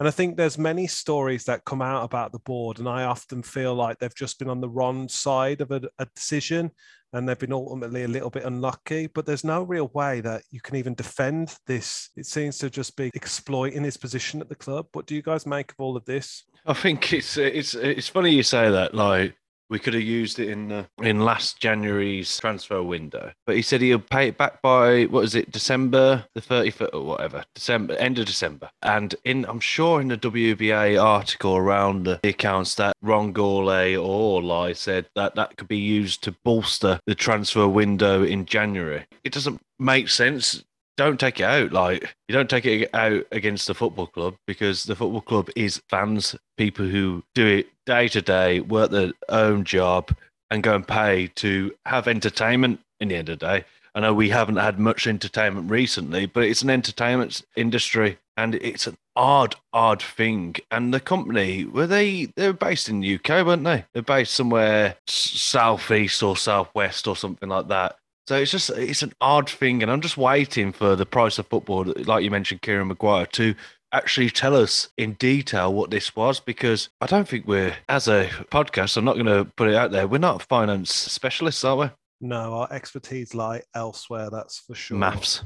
And 0.00 0.08
I 0.08 0.10
think 0.10 0.36
there's 0.36 0.58
many 0.58 0.86
stories 0.86 1.44
that 1.44 1.64
come 1.64 1.80
out 1.80 2.04
about 2.04 2.32
the 2.32 2.40
board, 2.40 2.78
and 2.78 2.88
I 2.88 3.04
often 3.04 3.42
feel 3.42 3.74
like 3.74 3.98
they've 3.98 4.14
just 4.14 4.38
been 4.38 4.48
on 4.48 4.60
the 4.60 4.68
wrong 4.68 5.08
side 5.08 5.60
of 5.60 5.70
a, 5.70 5.82
a 5.98 6.06
decision 6.16 6.72
and 7.14 7.28
they've 7.28 7.38
been 7.38 7.52
ultimately 7.52 8.02
a 8.02 8.08
little 8.08 8.28
bit 8.28 8.44
unlucky. 8.44 9.06
But 9.06 9.24
there's 9.24 9.44
no 9.44 9.62
real 9.62 9.88
way 9.94 10.20
that 10.22 10.42
you 10.50 10.60
can 10.60 10.74
even 10.74 10.94
defend 10.94 11.54
this. 11.66 12.10
It 12.16 12.26
seems 12.26 12.58
to 12.58 12.68
just 12.68 12.96
be 12.96 13.10
exploiting 13.14 13.84
his 13.84 13.96
position 13.96 14.40
at 14.40 14.48
the 14.48 14.56
club. 14.56 14.86
What 14.92 15.06
do 15.06 15.14
you 15.14 15.22
guys 15.22 15.46
make 15.46 15.70
of 15.70 15.76
all 15.78 15.96
of 15.96 16.04
this? 16.04 16.44
I 16.66 16.74
think 16.74 17.12
it's 17.12 17.36
it's 17.36 17.74
it's 17.74 18.08
funny 18.08 18.34
you 18.34 18.42
say 18.42 18.68
that. 18.68 18.94
Like 18.94 19.36
we 19.70 19.78
could 19.78 19.94
have 19.94 20.02
used 20.02 20.38
it 20.38 20.48
in 20.48 20.72
uh, 20.72 20.84
in 21.02 21.20
last 21.20 21.60
January's 21.60 22.38
transfer 22.38 22.82
window. 22.82 23.32
But 23.46 23.56
he 23.56 23.62
said 23.62 23.80
he'll 23.80 23.98
pay 23.98 24.28
it 24.28 24.38
back 24.38 24.62
by 24.62 25.04
what 25.04 25.24
is 25.24 25.34
it, 25.34 25.50
December 25.50 26.26
the 26.34 26.40
31st 26.40 26.94
or 26.94 27.02
whatever, 27.02 27.44
December 27.54 27.94
end 27.94 28.18
of 28.18 28.26
December. 28.26 28.70
And 28.82 29.14
in 29.24 29.44
I'm 29.46 29.60
sure 29.60 30.00
in 30.00 30.08
the 30.08 30.16
WBA 30.16 31.02
article 31.02 31.56
around 31.56 32.04
the 32.04 32.20
accounts 32.24 32.74
that 32.76 32.94
Ron 33.02 33.32
Gourlay 33.32 33.94
or 34.00 34.34
said 34.74 35.08
that 35.14 35.34
that 35.34 35.56
could 35.56 35.68
be 35.68 35.78
used 35.78 36.22
to 36.24 36.32
bolster 36.44 37.00
the 37.06 37.14
transfer 37.14 37.66
window 37.66 38.22
in 38.22 38.46
January. 38.46 39.06
It 39.24 39.32
doesn't 39.32 39.60
make 39.78 40.08
sense 40.08 40.64
don't 40.96 41.18
take 41.20 41.40
it 41.40 41.44
out. 41.44 41.72
Like 41.72 42.14
you 42.28 42.34
don't 42.34 42.50
take 42.50 42.66
it 42.66 42.94
out 42.94 43.24
against 43.32 43.66
the 43.66 43.74
football 43.74 44.06
club 44.06 44.36
because 44.46 44.84
the 44.84 44.96
football 44.96 45.20
club 45.20 45.50
is 45.56 45.82
fans, 45.88 46.36
people 46.56 46.86
who 46.86 47.22
do 47.34 47.46
it 47.46 47.68
day 47.86 48.08
to 48.08 48.22
day, 48.22 48.60
work 48.60 48.90
their 48.90 49.12
own 49.28 49.64
job, 49.64 50.14
and 50.50 50.62
go 50.62 50.74
and 50.74 50.86
pay 50.86 51.28
to 51.36 51.74
have 51.86 52.08
entertainment. 52.08 52.80
In 53.00 53.08
the 53.08 53.16
end 53.16 53.28
of 53.28 53.40
the 53.40 53.46
day, 53.46 53.64
I 53.94 54.00
know 54.00 54.14
we 54.14 54.30
haven't 54.30 54.56
had 54.56 54.78
much 54.78 55.06
entertainment 55.06 55.70
recently, 55.70 56.26
but 56.26 56.44
it's 56.44 56.62
an 56.62 56.70
entertainment 56.70 57.42
industry, 57.56 58.18
and 58.36 58.54
it's 58.56 58.86
an 58.86 58.96
odd, 59.16 59.56
odd 59.72 60.02
thing. 60.02 60.56
And 60.70 60.92
the 60.92 61.00
company 61.00 61.64
were 61.64 61.86
they 61.86 62.26
they 62.36 62.48
were 62.48 62.52
based 62.52 62.88
in 62.88 63.00
the 63.00 63.14
UK, 63.14 63.46
weren't 63.46 63.64
they? 63.64 63.84
They're 63.92 64.02
based 64.02 64.34
somewhere 64.34 64.96
southeast 65.06 66.22
or 66.22 66.36
southwest 66.36 67.06
or 67.06 67.16
something 67.16 67.48
like 67.48 67.68
that. 67.68 67.96
So 68.26 68.36
it's 68.36 68.50
just 68.50 68.70
it's 68.70 69.02
an 69.02 69.12
odd 69.20 69.50
thing, 69.50 69.82
and 69.82 69.92
I'm 69.92 70.00
just 70.00 70.16
waiting 70.16 70.72
for 70.72 70.96
the 70.96 71.04
price 71.04 71.38
of 71.38 71.46
football, 71.46 71.84
like 71.84 72.24
you 72.24 72.30
mentioned, 72.30 72.62
Kieran 72.62 72.88
Maguire, 72.88 73.26
to 73.26 73.54
actually 73.92 74.30
tell 74.30 74.56
us 74.56 74.88
in 74.96 75.12
detail 75.14 75.72
what 75.72 75.90
this 75.90 76.16
was 76.16 76.40
because 76.40 76.88
I 77.00 77.06
don't 77.06 77.28
think 77.28 77.46
we're 77.46 77.76
as 77.88 78.08
a 78.08 78.28
podcast. 78.50 78.96
I'm 78.96 79.04
not 79.04 79.14
going 79.14 79.26
to 79.26 79.44
put 79.44 79.68
it 79.68 79.76
out 79.76 79.92
there. 79.92 80.08
We're 80.08 80.18
not 80.18 80.42
finance 80.42 80.92
specialists, 80.92 81.64
are 81.64 81.76
we? 81.76 81.90
No, 82.20 82.54
our 82.54 82.72
expertise 82.72 83.34
lie 83.34 83.62
elsewhere. 83.74 84.30
That's 84.30 84.58
for 84.58 84.74
sure. 84.74 84.96
Maths. 84.96 85.42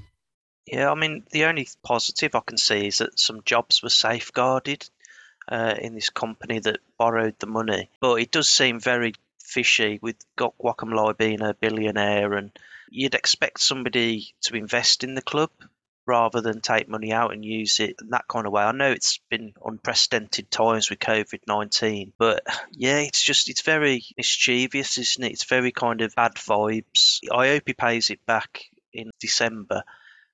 Yeah, 0.67 0.91
I 0.91 0.95
mean 0.95 1.25
the 1.33 1.45
only 1.47 1.67
positive 1.83 2.35
I 2.35 2.41
can 2.47 2.59
see 2.59 2.87
is 2.87 2.99
that 2.99 3.19
some 3.19 3.41
jobs 3.45 3.83
were 3.83 3.89
safeguarded 3.89 4.89
uh, 5.51 5.75
in 5.79 5.95
this 5.95 6.11
company 6.11 6.59
that 6.61 6.81
borrowed 6.99 7.39
the 7.39 7.47
money, 7.47 7.91
but 8.01 8.17
it 8.17 8.31
does 8.31 8.49
seem 8.49 8.79
very 8.79 9.15
fishy 9.49 9.99
with 10.03 10.17
Lai 10.39 11.13
being 11.13 11.43
a 11.43 11.55
billionaire, 11.55 12.35
and 12.35 12.51
you'd 12.91 13.15
expect 13.15 13.61
somebody 13.61 14.35
to 14.43 14.57
invest 14.57 15.05
in 15.05 15.15
the 15.15 15.23
club 15.23 15.51
rather 16.07 16.41
than 16.41 16.63
take 16.63 16.89
money 16.89 17.13
out 17.13 17.35
and 17.35 17.45
use 17.45 17.81
it 17.81 17.97
in 18.01 18.09
that 18.11 18.27
kind 18.29 18.47
of 18.47 18.53
way. 18.53 18.63
I 18.63 18.73
know 18.73 18.91
it's 18.91 19.21
been 19.31 19.53
unprecedented 19.63 20.51
times 20.51 20.89
with 20.89 20.99
COVID 20.99 21.41
19, 21.47 22.15
but 22.19 22.43
yeah, 22.73 22.99
it's 23.01 23.23
just, 23.23 23.51
it's 23.51 23.61
very 23.61 24.03
mischievous, 24.17 24.97
isn't 24.97 25.23
it? 25.23 25.33
It's 25.33 25.45
very 25.45 25.71
kind 25.71 26.01
of 26.01 26.15
bad 26.15 26.37
vibes. 26.37 27.19
I 27.31 27.49
hope 27.49 27.65
he 27.67 27.75
pays 27.75 28.09
it 28.09 28.25
back 28.27 28.65
in 28.93 29.11
December 29.21 29.83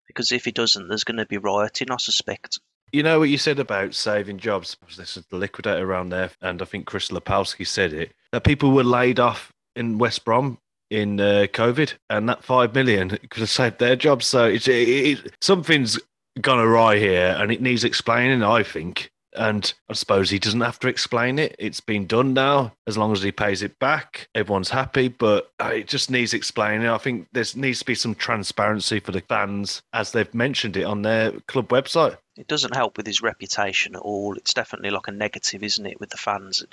because 0.07 0.31
if 0.31 0.44
he 0.44 0.53
doesn't, 0.53 0.87
there's 0.87 1.05
going 1.05 1.16
to 1.16 1.27
be 1.27 1.38
rioting, 1.38 1.90
I 1.90 1.96
suspect. 1.96 2.61
You 2.92 3.03
know 3.03 3.18
what 3.18 3.29
you 3.29 3.38
said 3.38 3.59
about 3.59 3.94
saving 3.94 4.38
jobs? 4.38 4.77
This 4.96 5.16
is 5.16 5.27
the 5.27 5.37
liquidator 5.37 5.85
around 5.85 6.11
there, 6.11 6.31
and 6.40 6.62
I 6.62 6.64
think 6.64 6.87
Chris 6.87 7.09
Lapowski 7.09 7.66
said 7.66 7.92
it 7.92 8.12
that 8.35 8.42
people 8.42 8.73
were 8.73 8.83
laid 8.83 9.20
off 9.20 9.53
in 9.77 9.97
West 9.97 10.25
Brom 10.25 10.59
in 10.90 11.20
uh, 11.20 11.47
COVID, 11.53 11.94
and 12.11 12.29
that 12.29 12.42
five 12.42 12.75
million 12.75 13.11
could 13.11 13.38
have 13.38 13.49
saved 13.49 13.79
their 13.79 13.94
jobs. 13.94 14.27
So 14.27 14.44
it's 14.47 14.66
it, 14.66 14.88
it, 14.88 15.35
something's 15.40 16.01
gone 16.40 16.59
awry 16.59 16.99
here, 16.99 17.37
and 17.38 17.53
it 17.53 17.62
needs 17.62 17.85
explaining. 17.85 18.42
I 18.42 18.64
think, 18.64 19.12
and 19.37 19.73
I 19.88 19.92
suppose 19.92 20.31
he 20.31 20.40
doesn't 20.40 20.62
have 20.62 20.81
to 20.81 20.88
explain 20.88 21.38
it. 21.38 21.55
It's 21.61 21.79
been 21.79 22.09
done 22.09 22.35
now. 22.35 22.73
As 22.88 22.99
long 22.99 23.12
as 23.12 23.23
he 23.23 23.31
pays 23.31 23.62
it 23.62 23.79
back, 23.79 24.29
everyone's 24.35 24.70
happy. 24.70 25.07
But 25.07 25.53
uh, 25.62 25.70
it 25.73 25.87
just 25.87 26.11
needs 26.11 26.35
explaining. 26.35 26.88
I 26.88 26.99
think 26.99 27.29
there 27.31 27.44
needs 27.55 27.79
to 27.79 27.85
be 27.85 27.94
some 27.94 28.16
transparency 28.16 28.99
for 28.99 29.12
the 29.12 29.20
fans, 29.20 29.81
as 29.92 30.11
they've 30.11 30.35
mentioned 30.35 30.77
it 30.77 30.83
on 30.83 31.03
their 31.03 31.31
club 31.47 31.68
website. 31.68 32.16
It 32.37 32.49
doesn't 32.49 32.75
help 32.75 32.97
with 32.97 33.07
his 33.07 33.23
reputation 33.23 33.94
at 33.94 34.03
all. 34.03 34.37
It's 34.37 34.55
definitely 34.55 34.90
like 34.90 35.07
a 35.07 35.12
negative, 35.12 35.62
isn't 35.62 35.87
it, 35.87 36.01
with 36.01 36.11
the 36.11 36.16
fans? 36.16 36.64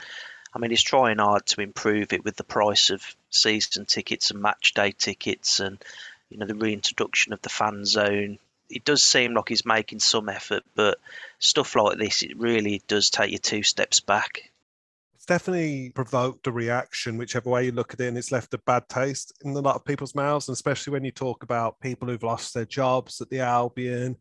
I 0.53 0.59
mean, 0.59 0.71
he's 0.71 0.83
trying 0.83 1.17
hard 1.17 1.45
to 1.47 1.61
improve 1.61 2.13
it 2.13 2.25
with 2.25 2.35
the 2.35 2.43
price 2.43 2.89
of 2.89 3.15
season 3.29 3.85
tickets 3.85 4.31
and 4.31 4.41
match 4.41 4.73
day 4.73 4.91
tickets, 4.91 5.59
and 5.59 5.83
you 6.29 6.37
know 6.37 6.45
the 6.45 6.55
reintroduction 6.55 7.33
of 7.33 7.41
the 7.41 7.49
fan 7.49 7.85
zone. 7.85 8.37
It 8.69 8.85
does 8.85 9.03
seem 9.03 9.33
like 9.33 9.49
he's 9.49 9.65
making 9.65 9.99
some 9.99 10.29
effort, 10.29 10.63
but 10.75 10.97
stuff 11.39 11.75
like 11.75 11.97
this, 11.97 12.21
it 12.21 12.37
really 12.37 12.81
does 12.87 13.09
take 13.09 13.31
you 13.31 13.37
two 13.37 13.63
steps 13.63 13.99
back. 13.99 14.51
It's 15.15 15.25
definitely 15.25 15.89
provoked 15.89 16.47
a 16.47 16.51
reaction, 16.51 17.17
whichever 17.17 17.49
way 17.49 17.65
you 17.65 17.71
look 17.71 17.93
at 17.93 17.99
it, 17.99 18.07
and 18.07 18.17
it's 18.17 18.31
left 18.31 18.53
a 18.53 18.57
bad 18.57 18.89
taste 18.89 19.33
in 19.43 19.51
a 19.51 19.59
lot 19.59 19.75
of 19.75 19.85
people's 19.85 20.15
mouths, 20.15 20.47
and 20.47 20.53
especially 20.53 20.91
when 20.91 21.03
you 21.03 21.11
talk 21.11 21.43
about 21.43 21.79
people 21.79 22.07
who've 22.07 22.23
lost 22.23 22.53
their 22.53 22.65
jobs 22.65 23.21
at 23.21 23.29
the 23.29 23.39
Albion, 23.39 24.17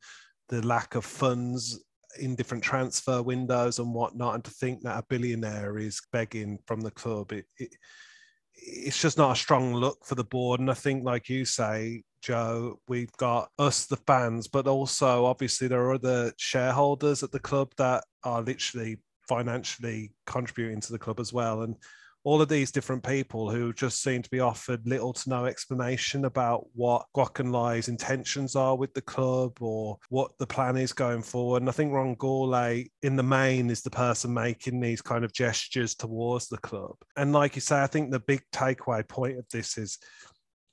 the 0.48 0.64
lack 0.66 0.96
of 0.96 1.04
funds 1.04 1.80
in 2.18 2.34
different 2.34 2.64
transfer 2.64 3.22
windows 3.22 3.78
and 3.78 3.94
whatnot, 3.94 4.34
and 4.34 4.44
to 4.44 4.50
think 4.50 4.82
that 4.82 4.98
a 4.98 5.06
billionaire 5.08 5.78
is 5.78 6.00
begging 6.12 6.58
from 6.66 6.80
the 6.80 6.90
club, 6.90 7.32
it, 7.32 7.46
it 7.58 7.70
it's 8.54 9.00
just 9.00 9.16
not 9.16 9.32
a 9.32 9.40
strong 9.40 9.74
look 9.74 10.04
for 10.04 10.14
the 10.14 10.24
board. 10.24 10.60
And 10.60 10.70
I 10.70 10.74
think, 10.74 11.04
like 11.04 11.28
you 11.28 11.44
say, 11.44 12.02
Joe, 12.22 12.78
we've 12.88 13.12
got 13.16 13.48
us, 13.58 13.86
the 13.86 13.96
fans, 13.96 14.48
but 14.48 14.66
also 14.66 15.24
obviously 15.24 15.68
there 15.68 15.82
are 15.82 15.94
other 15.94 16.32
shareholders 16.36 17.22
at 17.22 17.32
the 17.32 17.38
club 17.38 17.72
that 17.78 18.04
are 18.24 18.42
literally 18.42 18.98
financially 19.28 20.12
contributing 20.26 20.80
to 20.80 20.92
the 20.92 20.98
club 20.98 21.20
as 21.20 21.32
well. 21.32 21.62
And 21.62 21.76
all 22.24 22.42
of 22.42 22.48
these 22.48 22.70
different 22.70 23.02
people 23.02 23.50
who 23.50 23.72
just 23.72 24.02
seem 24.02 24.22
to 24.22 24.30
be 24.30 24.40
offered 24.40 24.86
little 24.86 25.12
to 25.12 25.30
no 25.30 25.46
explanation 25.46 26.26
about 26.26 26.66
what 26.74 27.06
Kwok 27.16 27.50
Lai's 27.50 27.88
intentions 27.88 28.54
are 28.56 28.76
with 28.76 28.92
the 28.94 29.00
club 29.00 29.56
or 29.60 29.98
what 30.10 30.32
the 30.38 30.46
plan 30.46 30.76
is 30.76 30.92
going 30.92 31.22
forward. 31.22 31.62
And 31.62 31.68
I 31.68 31.72
think 31.72 31.92
Ron 31.92 32.16
Gourlay, 32.16 32.90
in 33.02 33.16
the 33.16 33.22
main, 33.22 33.70
is 33.70 33.82
the 33.82 33.90
person 33.90 34.34
making 34.34 34.80
these 34.80 35.00
kind 35.00 35.24
of 35.24 35.32
gestures 35.32 35.94
towards 35.94 36.48
the 36.48 36.58
club. 36.58 36.96
And 37.16 37.32
like 37.32 37.54
you 37.54 37.60
say, 37.60 37.82
I 37.82 37.86
think 37.86 38.10
the 38.10 38.20
big 38.20 38.42
takeaway 38.52 39.06
point 39.08 39.38
of 39.38 39.46
this 39.50 39.78
is 39.78 39.98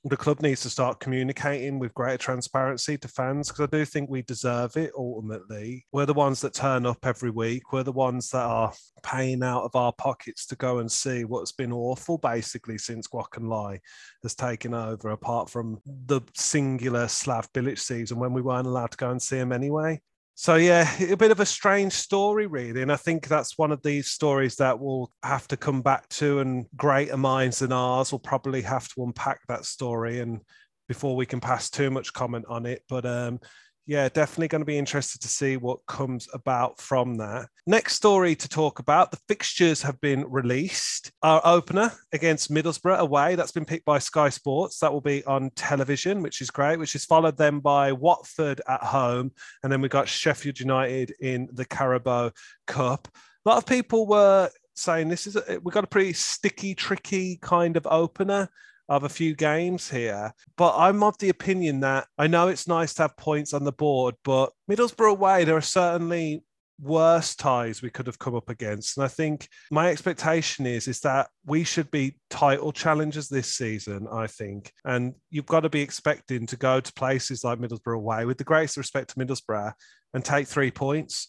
the 0.04 0.16
club 0.16 0.40
needs 0.40 0.60
to 0.62 0.70
start 0.70 1.00
communicating 1.00 1.78
with 1.78 1.94
greater 1.94 2.18
transparency 2.18 2.96
to 2.96 3.08
fans 3.08 3.48
because 3.48 3.64
I 3.64 3.76
do 3.76 3.84
think 3.84 4.08
we 4.08 4.22
deserve 4.22 4.76
it 4.76 4.92
ultimately. 4.96 5.86
We're 5.92 6.06
the 6.06 6.14
ones 6.14 6.40
that 6.42 6.54
turn 6.54 6.86
up 6.86 6.98
every 7.04 7.30
week. 7.30 7.72
We're 7.72 7.82
the 7.82 7.92
ones 7.92 8.30
that 8.30 8.44
are 8.44 8.72
paying 9.02 9.42
out 9.42 9.64
of 9.64 9.74
our 9.74 9.92
pockets 9.92 10.46
to 10.46 10.56
go 10.56 10.78
and 10.78 10.90
see 10.90 11.24
what's 11.24 11.52
been 11.52 11.72
awful 11.72 12.18
basically 12.18 12.78
since 12.78 13.08
Kwok 13.08 13.38
Lai 13.40 13.80
has 14.22 14.34
taken 14.34 14.72
over, 14.72 15.10
apart 15.10 15.50
from 15.50 15.80
the 15.84 16.20
singular 16.34 17.08
Slav 17.08 17.52
Bilic 17.52 17.78
season 17.78 18.18
when 18.18 18.32
we 18.32 18.42
weren't 18.42 18.66
allowed 18.66 18.92
to 18.92 18.96
go 18.96 19.10
and 19.10 19.20
see 19.20 19.38
him 19.38 19.52
anyway. 19.52 20.00
So 20.40 20.54
yeah, 20.54 20.88
a 21.02 21.16
bit 21.16 21.32
of 21.32 21.40
a 21.40 21.44
strange 21.44 21.92
story, 21.92 22.46
really, 22.46 22.80
and 22.80 22.92
I 22.92 22.96
think 22.96 23.26
that's 23.26 23.58
one 23.58 23.72
of 23.72 23.82
these 23.82 24.12
stories 24.12 24.54
that 24.56 24.78
we'll 24.78 25.10
have 25.24 25.48
to 25.48 25.56
come 25.56 25.82
back 25.82 26.08
to, 26.10 26.38
and 26.38 26.66
greater 26.76 27.16
minds 27.16 27.58
than 27.58 27.72
ours 27.72 28.12
will 28.12 28.20
probably 28.20 28.62
have 28.62 28.86
to 28.90 29.02
unpack 29.02 29.40
that 29.48 29.64
story, 29.64 30.20
and 30.20 30.40
before 30.86 31.16
we 31.16 31.26
can 31.26 31.40
pass 31.40 31.70
too 31.70 31.90
much 31.90 32.12
comment 32.12 32.44
on 32.48 32.66
it. 32.66 32.84
But 32.88 33.04
um, 33.04 33.40
yeah, 33.88 34.06
definitely 34.10 34.48
going 34.48 34.60
to 34.60 34.66
be 34.66 34.76
interested 34.76 35.22
to 35.22 35.28
see 35.28 35.56
what 35.56 35.86
comes 35.86 36.28
about 36.34 36.78
from 36.78 37.16
that. 37.16 37.48
Next 37.66 37.94
story 37.94 38.36
to 38.36 38.46
talk 38.46 38.80
about 38.80 39.10
the 39.10 39.18
fixtures 39.28 39.80
have 39.80 39.98
been 40.02 40.30
released. 40.30 41.10
Our 41.22 41.40
opener 41.42 41.90
against 42.12 42.52
Middlesbrough 42.52 42.98
away, 42.98 43.34
that's 43.34 43.50
been 43.50 43.64
picked 43.64 43.86
by 43.86 43.98
Sky 43.98 44.28
Sports. 44.28 44.78
That 44.80 44.92
will 44.92 45.00
be 45.00 45.24
on 45.24 45.50
television, 45.56 46.20
which 46.20 46.42
is 46.42 46.50
great, 46.50 46.78
which 46.78 46.94
is 46.94 47.06
followed 47.06 47.38
then 47.38 47.60
by 47.60 47.92
Watford 47.92 48.60
at 48.68 48.82
home. 48.82 49.32
And 49.62 49.72
then 49.72 49.80
we 49.80 49.88
got 49.88 50.06
Sheffield 50.06 50.60
United 50.60 51.14
in 51.18 51.48
the 51.50 51.64
Carabao 51.64 52.32
Cup. 52.66 53.08
A 53.46 53.48
lot 53.48 53.56
of 53.56 53.64
people 53.64 54.06
were 54.06 54.50
saying 54.74 55.08
this 55.08 55.26
is 55.26 55.36
a, 55.36 55.60
we've 55.62 55.72
got 55.72 55.84
a 55.84 55.88
pretty 55.88 56.12
sticky, 56.12 56.74
tricky 56.74 57.38
kind 57.40 57.74
of 57.78 57.86
opener 57.86 58.50
of 58.88 59.04
a 59.04 59.08
few 59.08 59.34
games 59.34 59.90
here. 59.90 60.32
But 60.56 60.74
I'm 60.76 61.02
of 61.02 61.18
the 61.18 61.28
opinion 61.28 61.80
that 61.80 62.06
I 62.16 62.26
know 62.26 62.48
it's 62.48 62.68
nice 62.68 62.94
to 62.94 63.02
have 63.02 63.16
points 63.16 63.52
on 63.52 63.64
the 63.64 63.72
board, 63.72 64.14
but 64.24 64.52
Middlesbrough 64.70 65.10
away, 65.10 65.44
there 65.44 65.56
are 65.56 65.60
certainly 65.60 66.42
worse 66.80 67.34
ties 67.34 67.82
we 67.82 67.90
could 67.90 68.06
have 68.06 68.18
come 68.18 68.34
up 68.34 68.48
against. 68.48 68.96
And 68.96 69.04
I 69.04 69.08
think 69.08 69.48
my 69.70 69.90
expectation 69.90 70.66
is 70.66 70.86
is 70.86 71.00
that 71.00 71.28
we 71.44 71.64
should 71.64 71.90
be 71.90 72.16
title 72.30 72.72
challengers 72.72 73.28
this 73.28 73.54
season, 73.54 74.06
I 74.10 74.26
think. 74.26 74.72
And 74.84 75.14
you've 75.30 75.46
got 75.46 75.60
to 75.60 75.68
be 75.68 75.80
expecting 75.80 76.46
to 76.46 76.56
go 76.56 76.80
to 76.80 76.92
places 76.92 77.44
like 77.44 77.58
Middlesbrough 77.58 77.96
away 77.96 78.24
with 78.24 78.38
the 78.38 78.44
greatest 78.44 78.76
respect 78.76 79.10
to 79.10 79.16
Middlesbrough 79.16 79.72
and 80.14 80.24
take 80.24 80.46
three 80.46 80.70
points 80.70 81.28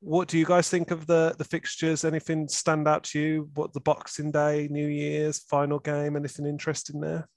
what 0.00 0.28
do 0.28 0.38
you 0.38 0.44
guys 0.44 0.68
think 0.68 0.90
of 0.90 1.06
the 1.06 1.34
the 1.38 1.44
fixtures? 1.44 2.04
Anything 2.04 2.48
stand 2.48 2.88
out 2.88 3.04
to 3.04 3.20
you? 3.20 3.50
What 3.54 3.72
the 3.72 3.80
Boxing 3.80 4.30
Day, 4.30 4.68
New 4.70 4.86
Year's 4.86 5.38
final 5.38 5.78
game? 5.78 6.16
Anything 6.16 6.46
interesting 6.46 7.00
there? 7.00 7.28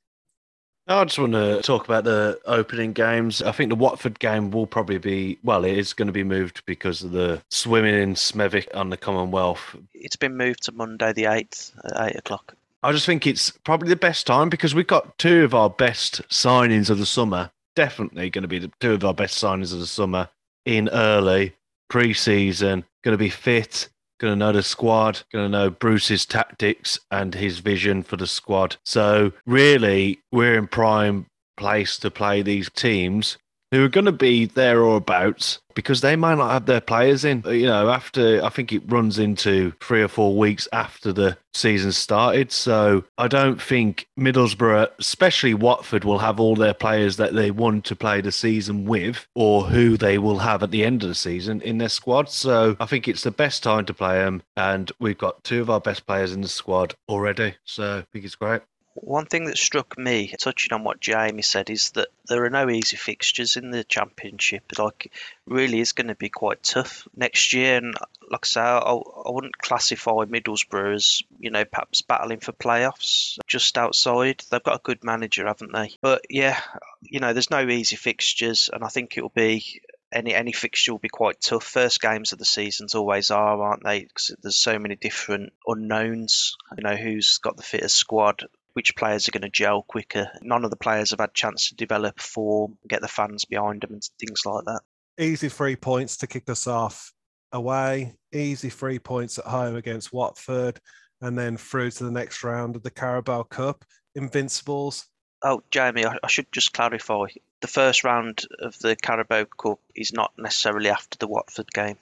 I 0.87 1.03
just 1.05 1.19
want 1.19 1.33
to 1.33 1.61
talk 1.61 1.85
about 1.85 2.03
the 2.03 2.39
opening 2.45 2.93
games. 2.93 3.43
I 3.43 3.51
think 3.51 3.69
the 3.69 3.75
Watford 3.75 4.17
game 4.17 4.49
will 4.49 4.65
probably 4.65 4.97
be, 4.97 5.37
well, 5.43 5.63
it 5.63 5.77
is 5.77 5.93
going 5.93 6.07
to 6.07 6.11
be 6.11 6.23
moved 6.23 6.65
because 6.65 7.03
of 7.03 7.11
the 7.11 7.43
swimming 7.51 7.93
in 7.93 8.15
Smethwick 8.15 8.75
on 8.75 8.89
the 8.89 8.97
Commonwealth. 8.97 9.75
It's 9.93 10.15
been 10.15 10.35
moved 10.35 10.63
to 10.63 10.71
Monday 10.71 11.13
the 11.13 11.25
8th 11.25 11.73
at 11.85 12.15
8 12.15 12.15
o'clock. 12.15 12.55
I 12.81 12.91
just 12.91 13.05
think 13.05 13.27
it's 13.27 13.51
probably 13.51 13.89
the 13.89 13.95
best 13.95 14.25
time 14.25 14.49
because 14.49 14.73
we've 14.73 14.87
got 14.87 15.15
two 15.19 15.43
of 15.43 15.53
our 15.53 15.69
best 15.69 16.27
signings 16.29 16.89
of 16.89 16.97
the 16.97 17.05
summer. 17.05 17.51
Definitely 17.75 18.31
going 18.31 18.41
to 18.41 18.47
be 18.47 18.59
the 18.59 18.71
two 18.79 18.93
of 18.93 19.05
our 19.05 19.13
best 19.13 19.41
signings 19.41 19.71
of 19.71 19.79
the 19.79 19.85
summer 19.85 20.29
in 20.65 20.89
early 20.89 21.53
pre-season, 21.89 22.85
going 23.03 23.13
to 23.13 23.17
be 23.17 23.29
fit, 23.29 23.89
going 24.19 24.33
to 24.33 24.37
know 24.37 24.51
the 24.51 24.63
squad, 24.63 25.21
going 25.31 25.45
to 25.45 25.57
know 25.57 25.69
Bruce's 25.69 26.25
tactics 26.25 26.99
and 27.11 27.33
his 27.33 27.59
vision 27.59 28.03
for 28.03 28.17
the 28.17 28.27
squad. 28.27 28.77
So 28.85 29.33
really, 29.45 30.19
we're 30.31 30.57
in 30.57 30.67
prime 30.67 31.25
place 31.57 31.97
to 31.99 32.11
play 32.11 32.41
these 32.41 32.69
teams 32.69 33.37
who 33.71 33.83
are 33.83 33.89
going 33.89 34.05
to 34.05 34.11
be 34.11 34.45
there 34.45 34.81
or 34.83 34.97
abouts 34.97 35.59
because 35.75 36.01
they 36.01 36.15
might 36.15 36.35
not 36.35 36.51
have 36.51 36.65
their 36.65 36.81
players 36.81 37.23
in. 37.23 37.43
You 37.45 37.67
know, 37.67 37.89
after 37.89 38.43
I 38.43 38.49
think 38.49 38.73
it 38.73 38.83
runs 38.87 39.19
into 39.19 39.71
three 39.81 40.01
or 40.01 40.07
four 40.07 40.37
weeks 40.37 40.67
after 40.73 41.13
the 41.13 41.37
season 41.53 41.91
started. 41.91 42.51
So 42.51 43.03
I 43.17 43.27
don't 43.27 43.61
think 43.61 44.07
Middlesbrough, 44.19 44.89
especially 44.99 45.53
Watford, 45.53 46.03
will 46.03 46.19
have 46.19 46.39
all 46.39 46.55
their 46.55 46.73
players 46.73 47.17
that 47.17 47.33
they 47.33 47.51
want 47.51 47.85
to 47.85 47.95
play 47.95 48.21
the 48.21 48.31
season 48.31 48.85
with 48.85 49.27
or 49.35 49.65
who 49.65 49.97
they 49.97 50.17
will 50.17 50.39
have 50.39 50.63
at 50.63 50.71
the 50.71 50.83
end 50.83 51.03
of 51.03 51.09
the 51.09 51.15
season 51.15 51.61
in 51.61 51.77
their 51.77 51.89
squad. 51.89 52.29
So 52.29 52.75
I 52.79 52.85
think 52.85 53.07
it's 53.07 53.23
the 53.23 53.31
best 53.31 53.63
time 53.63 53.85
to 53.85 53.93
play 53.93 54.19
them. 54.19 54.43
And 54.57 54.91
we've 54.99 55.17
got 55.17 55.43
two 55.43 55.61
of 55.61 55.69
our 55.69 55.81
best 55.81 56.05
players 56.05 56.33
in 56.33 56.41
the 56.41 56.47
squad 56.47 56.95
already. 57.07 57.55
So 57.63 57.99
I 57.99 58.05
think 58.11 58.25
it's 58.25 58.35
great. 58.35 58.61
One 59.01 59.25
thing 59.25 59.45
that 59.45 59.57
struck 59.57 59.97
me, 59.97 60.33
touching 60.39 60.73
on 60.73 60.83
what 60.83 60.99
Jamie 60.99 61.41
said, 61.41 61.69
is 61.69 61.91
that 61.91 62.09
there 62.27 62.45
are 62.45 62.49
no 62.49 62.69
easy 62.69 62.97
fixtures 62.97 63.55
in 63.55 63.71
the 63.71 63.83
championship. 63.83 64.63
Like, 64.77 65.11
really 65.45 65.79
is 65.79 65.93
going 65.93 66.07
to 66.07 66.15
be 66.15 66.29
quite 66.29 66.63
tough 66.63 67.07
next 67.15 67.53
year. 67.53 67.77
And 67.77 67.95
like 68.29 68.45
I 68.45 68.47
say, 68.47 68.61
I, 68.61 68.77
I 68.77 69.31
wouldn't 69.31 69.57
classify 69.57 70.25
Middlesbrough 70.25 70.95
as 70.95 71.23
you 71.39 71.49
know 71.49 71.65
perhaps 71.65 72.01
battling 72.01 72.39
for 72.39 72.51
playoffs 72.51 73.37
just 73.47 73.77
outside. 73.77 74.43
They've 74.49 74.63
got 74.63 74.75
a 74.75 74.83
good 74.83 75.03
manager, 75.03 75.47
haven't 75.47 75.73
they? 75.73 75.91
But 76.01 76.25
yeah, 76.29 76.59
you 77.01 77.19
know, 77.19 77.33
there's 77.33 77.49
no 77.49 77.67
easy 77.67 77.95
fixtures, 77.95 78.69
and 78.71 78.83
I 78.83 78.87
think 78.87 79.17
it'll 79.17 79.29
be 79.29 79.81
any 80.11 80.33
any 80.33 80.51
fixture 80.51 80.91
will 80.91 80.99
be 80.99 81.09
quite 81.09 81.41
tough. 81.41 81.63
First 81.63 82.01
games 82.01 82.31
of 82.31 82.39
the 82.39 82.45
seasons 82.45 82.95
always 82.95 83.31
are, 83.31 83.61
aren't 83.61 83.83
they? 83.83 84.01
Because 84.01 84.35
there's 84.41 84.57
so 84.57 84.79
many 84.79 84.95
different 84.95 85.53
unknowns. 85.67 86.55
You 86.77 86.83
know, 86.83 86.95
who's 86.95 87.39
got 87.39 87.57
the 87.57 87.63
fittest 87.63 87.95
squad, 87.95 88.45
which 88.73 88.95
players 88.95 89.27
are 89.27 89.31
going 89.31 89.41
to 89.41 89.49
gel 89.49 89.83
quicker. 89.83 90.31
None 90.41 90.63
of 90.63 90.71
the 90.71 90.77
players 90.77 91.11
have 91.11 91.19
had 91.19 91.33
chance 91.33 91.69
to 91.69 91.75
develop 91.75 92.19
form, 92.19 92.77
get 92.87 93.01
the 93.01 93.07
fans 93.07 93.45
behind 93.45 93.81
them, 93.81 93.93
and 93.93 94.03
things 94.19 94.45
like 94.45 94.65
that. 94.65 94.81
Easy 95.19 95.49
three 95.49 95.75
points 95.75 96.17
to 96.17 96.27
kick 96.27 96.49
us 96.49 96.67
off 96.67 97.11
away. 97.51 98.13
Easy 98.31 98.69
three 98.69 98.99
points 98.99 99.37
at 99.37 99.45
home 99.45 99.75
against 99.75 100.13
Watford, 100.13 100.79
and 101.21 101.37
then 101.37 101.57
through 101.57 101.91
to 101.91 102.03
the 102.03 102.11
next 102.11 102.43
round 102.43 102.75
of 102.75 102.83
the 102.83 102.91
Carabao 102.91 103.43
Cup. 103.43 103.83
Invincibles. 104.15 105.07
Oh, 105.41 105.61
Jamie, 105.71 106.05
I, 106.05 106.17
I 106.23 106.27
should 106.27 106.51
just 106.51 106.73
clarify. 106.73 107.25
The 107.61 107.67
first 107.67 108.03
round 108.03 108.45
of 108.59 108.77
the 108.79 108.95
Carabao 108.95 109.45
Cup 109.45 109.79
is 109.95 110.13
not 110.13 110.33
necessarily 110.37 110.89
after 110.89 111.17
the 111.17 111.27
Watford 111.27 111.71
game. 111.73 111.97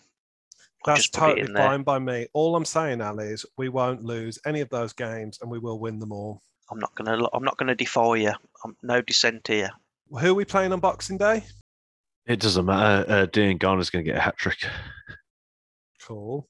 That's 0.85 1.09
totally 1.09 1.51
fine 1.53 1.83
by 1.83 1.99
me. 1.99 2.27
All 2.33 2.55
I'm 2.55 2.65
saying, 2.65 3.01
Ali, 3.01 3.27
is 3.27 3.45
we 3.57 3.67
won't 3.67 4.03
lose 4.03 4.39
any 4.45 4.61
of 4.61 4.69
those 4.69 4.93
games, 4.93 5.39
and 5.41 5.51
we 5.51 5.59
will 5.59 5.79
win 5.79 5.99
them 5.99 6.11
all. 6.11 6.41
I'm 6.69 6.79
not 6.79 6.93
gonna. 6.95 7.27
I'm 7.33 7.43
not 7.43 7.57
gonna 7.57 7.75
defy 7.75 8.15
you. 8.15 8.33
I'm 8.63 8.75
no 8.83 9.01
dissent 9.01 9.47
here. 9.47 9.71
Who 10.09 10.31
are 10.31 10.33
we 10.33 10.45
playing 10.45 10.73
on 10.73 10.79
Boxing 10.79 11.17
Day? 11.17 11.43
It 12.25 12.41
doesn't 12.41 12.65
matter. 12.65 13.09
Uh, 13.09 13.25
Diangana's 13.25 13.89
going 13.89 14.03
to 14.03 14.11
get 14.11 14.17
a 14.17 14.21
hat 14.21 14.37
trick. 14.37 14.57
Cool, 16.01 16.47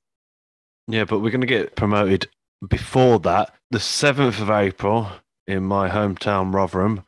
Yeah, 0.87 1.05
but 1.07 1.19
we're 1.19 1.31
going 1.31 1.41
to 1.41 1.47
get 1.49 1.75
promoted 1.75 2.29
before 2.69 3.19
that, 3.19 3.53
the 3.73 3.79
7th 3.79 4.41
of 4.41 4.49
April 4.49 5.11
in 5.49 5.65
my 5.65 5.89
hometown, 5.89 6.55
Rotherham, 6.55 7.03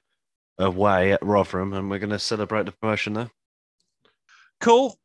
away 0.58 1.12
at 1.12 1.24
Rotherham, 1.24 1.72
and 1.72 1.90
we're 1.90 1.98
going 1.98 2.10
to 2.10 2.18
celebrate 2.18 2.66
the 2.66 2.72
promotion 2.72 3.14
there. 3.14 3.30
Cool. 4.60 4.98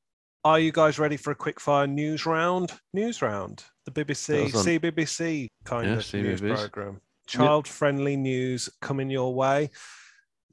Are 0.44 0.60
you 0.60 0.72
guys 0.72 1.00
ready 1.00 1.16
for 1.16 1.32
a 1.32 1.36
quick 1.36 1.60
fire 1.60 1.88
news 1.88 2.26
round? 2.26 2.74
News 2.94 3.22
round, 3.22 3.64
the 3.86 3.92
BBC, 3.92 4.52
CBBC 4.52 5.50
kind 5.64 5.88
yeah, 5.88 5.94
of 5.94 6.00
CBBS. 6.00 6.42
news 6.42 6.60
program. 6.60 7.02
Child 7.28 7.68
friendly 7.68 8.12
yep. 8.12 8.20
news 8.20 8.70
coming 8.82 9.10
your 9.10 9.34
way. 9.34 9.70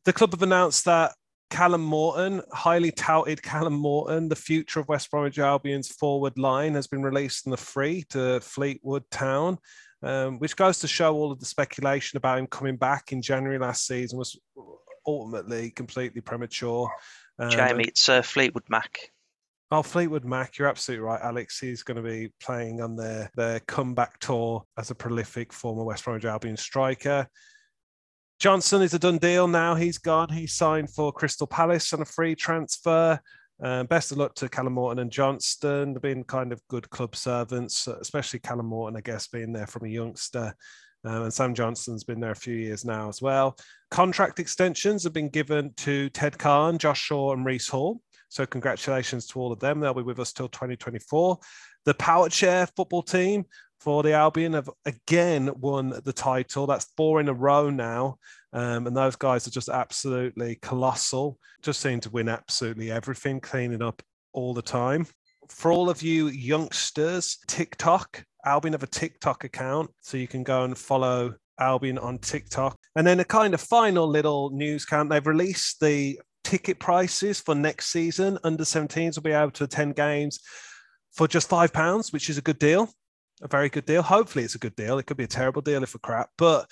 The 0.05 0.13
club 0.13 0.33
have 0.33 0.43
announced 0.43 0.85
that 0.85 1.13
Callum 1.51 1.83
Morton, 1.83 2.43
highly 2.53 2.93
touted 2.93 3.43
Callum 3.43 3.73
Morton, 3.73 4.29
the 4.29 4.37
future 4.37 4.79
of 4.79 4.89
West 4.89 5.11
Bromwich 5.11 5.41
Albion's 5.41 5.89
forward 5.89 6.39
line, 6.39 6.75
has 6.75 6.87
been 6.87 7.03
released 7.03 7.47
in 7.47 7.51
the 7.51 7.57
free 7.57 8.05
to 8.11 8.41
Fleetwood 8.41 9.03
Town 9.11 9.59
um, 10.03 10.39
which 10.39 10.57
goes 10.57 10.79
to 10.79 10.89
show 10.89 11.15
all 11.15 11.33
of 11.33 11.41
the 11.41 11.47
speculation 11.47 12.17
about 12.17 12.39
him 12.39 12.47
coming 12.47 12.77
back 12.77 13.13
in 13.13 13.21
January 13.21 13.59
last 13.59 13.87
season 13.87 14.19
was 14.19 14.39
ultimately 15.07 15.71
completely 15.71 16.21
premature. 16.21 16.91
Um, 17.39 17.51
Jamie, 17.51 17.85
it's 17.85 18.09
uh, 18.09 18.23
Fleetwood 18.23 18.65
Mac. 18.69 18.99
Oh, 19.73 19.83
Fleetwood 19.83 20.25
Mac, 20.25 20.59
you're 20.59 20.67
absolutely 20.67 21.05
right, 21.05 21.21
Alex. 21.23 21.61
He's 21.61 21.85
going 21.85 21.97
to 21.97 22.03
be 22.03 22.33
playing 22.41 22.81
on 22.81 22.97
their, 22.97 23.31
their 23.37 23.61
comeback 23.61 24.19
tour 24.19 24.65
as 24.77 24.91
a 24.91 24.97
prolific 24.97 25.53
former 25.53 25.85
West 25.85 26.05
Bromwich 26.05 26.25
Albion 26.25 26.57
striker. 26.57 27.29
Johnstone 28.41 28.83
is 28.83 28.95
a 28.95 28.99
done 28.99 29.19
deal 29.19 29.47
now. 29.47 29.75
He's 29.75 29.99
gone. 29.99 30.29
He 30.31 30.47
signed 30.47 30.91
for 30.91 31.13
Crystal 31.13 31.47
Palace 31.47 31.93
on 31.93 32.03
a 32.03 32.07
free 32.07 32.35
transfer. 32.35 33.21
Um, 33.63 33.87
best 33.87 34.11
of 34.11 34.19
luck 34.19 34.35
to 34.37 34.49
Callum 34.49 34.73
Morton 34.73 35.01
and 35.01 35.11
Johnstone. 35.11 35.93
They've 35.93 36.03
been 36.03 36.25
kind 36.25 36.53
of 36.53 36.67
good 36.69 36.89
club 36.91 37.15
servants, 37.15 37.87
especially 37.87 38.41
Callum 38.41 38.67
Morton, 38.67 38.97
I 38.97 39.03
guess, 39.03 39.29
being 39.29 39.53
there 39.53 39.67
from 39.67 39.85
a 39.85 39.91
youngster. 39.91 40.55
Um, 41.05 41.23
and 41.23 41.33
Sam 41.33 41.55
Johnstone's 41.55 42.05
been 42.05 42.21
there 42.21 42.33
a 42.33 42.37
few 42.37 42.55
years 42.55 42.85
now 42.85 43.09
as 43.09 43.23
well. 43.23 43.57
Contract 43.91 44.39
extensions 44.39 45.03
have 45.05 45.13
been 45.13 45.29
given 45.29 45.73
to 45.79 46.11
Ted 46.11 46.39
Cann, 46.39 46.79
Josh 46.79 47.01
Shaw, 47.01 47.33
and 47.33 47.45
Reese 47.45 47.69
Hall. 47.69 48.01
So 48.29 48.47
congratulations 48.47 49.27
to 49.29 49.41
all 49.41 49.53
of 49.53 49.59
them. 49.59 49.81
They'll 49.81 49.95
be 49.95 50.03
with 50.03 50.21
us 50.21 50.33
till 50.33 50.49
2024. 50.49 51.39
The 51.85 51.95
Power 51.95 52.29
Chair 52.29 52.67
football 52.77 53.03
team 53.03 53.45
for 53.81 54.03
the 54.03 54.13
Albion 54.13 54.53
have 54.53 54.69
again 54.85 55.51
won 55.59 56.01
the 56.05 56.13
title. 56.13 56.67
That's 56.67 56.93
four 56.97 57.21
in 57.21 57.29
a 57.29 57.35
row 57.35 57.71
now. 57.71 58.19
Um, 58.53 58.87
and 58.87 58.97
those 58.97 59.17
guys 59.17 59.47
are 59.47 59.53
just 59.53 59.69
absolutely 59.69 60.57
colossal. 60.57 61.39
Just 61.63 61.81
seem 61.81 62.01
to 62.01 62.11
win 62.11 62.29
absolutely 62.29 62.91
everything, 62.91 63.41
cleaning 63.41 63.83
up 63.83 64.03
all 64.33 64.55
the 64.55 64.63
time. 64.63 65.07
For 65.49 65.73
all 65.73 65.91
of 65.91 66.03
you 66.03 66.29
youngsters, 66.29 67.39
TikTok, 67.49 68.25
Albion 68.45 68.73
have 68.73 68.83
a 68.83 68.89
TikTok 68.89 69.45
account. 69.45 69.91
So 70.01 70.17
you 70.17 70.29
can 70.29 70.43
go 70.43 70.65
and 70.65 70.77
follow 70.77 71.35
Albion 71.59 71.99
on 71.99 72.19
TikTok. 72.19 72.77
And 72.97 73.07
then 73.07 73.21
a 73.21 73.25
kind 73.25 73.55
of 73.55 73.61
final 73.61 74.09
little 74.09 74.51
news 74.51 74.85
count 74.85 75.11
they've 75.11 75.27
released 75.27 75.81
the 75.81 76.19
ticket 76.45 76.79
prices 76.79 77.41
for 77.41 77.55
next 77.55 77.87
season. 77.87 78.39
Under 78.45 78.65
17s 78.65 79.17
will 79.17 79.23
be 79.23 79.33
able 79.33 79.51
to 79.53 79.65
attend 79.65 79.97
games 79.97 80.41
for 81.13 81.29
just 81.29 81.49
five 81.49 81.73
pounds, 81.73 82.13
which 82.13 82.31
is 82.31 82.39
a 82.39 82.43
good 82.43 82.59
deal, 82.59 82.89
a 83.43 83.49
very 83.49 83.69
good 83.69 83.85
deal. 83.85 84.03
Hopefully, 84.03 84.45
it's 84.45 84.55
a 84.55 84.59
good 84.59 84.77
deal. 84.77 84.99
It 84.99 85.07
could 85.07 85.17
be 85.17 85.25
a 85.25 85.29
terrible 85.29 85.63
deal 85.63 85.83
if 85.83 85.95
we're 85.95 86.01
crap, 86.01 86.31
but 86.39 86.69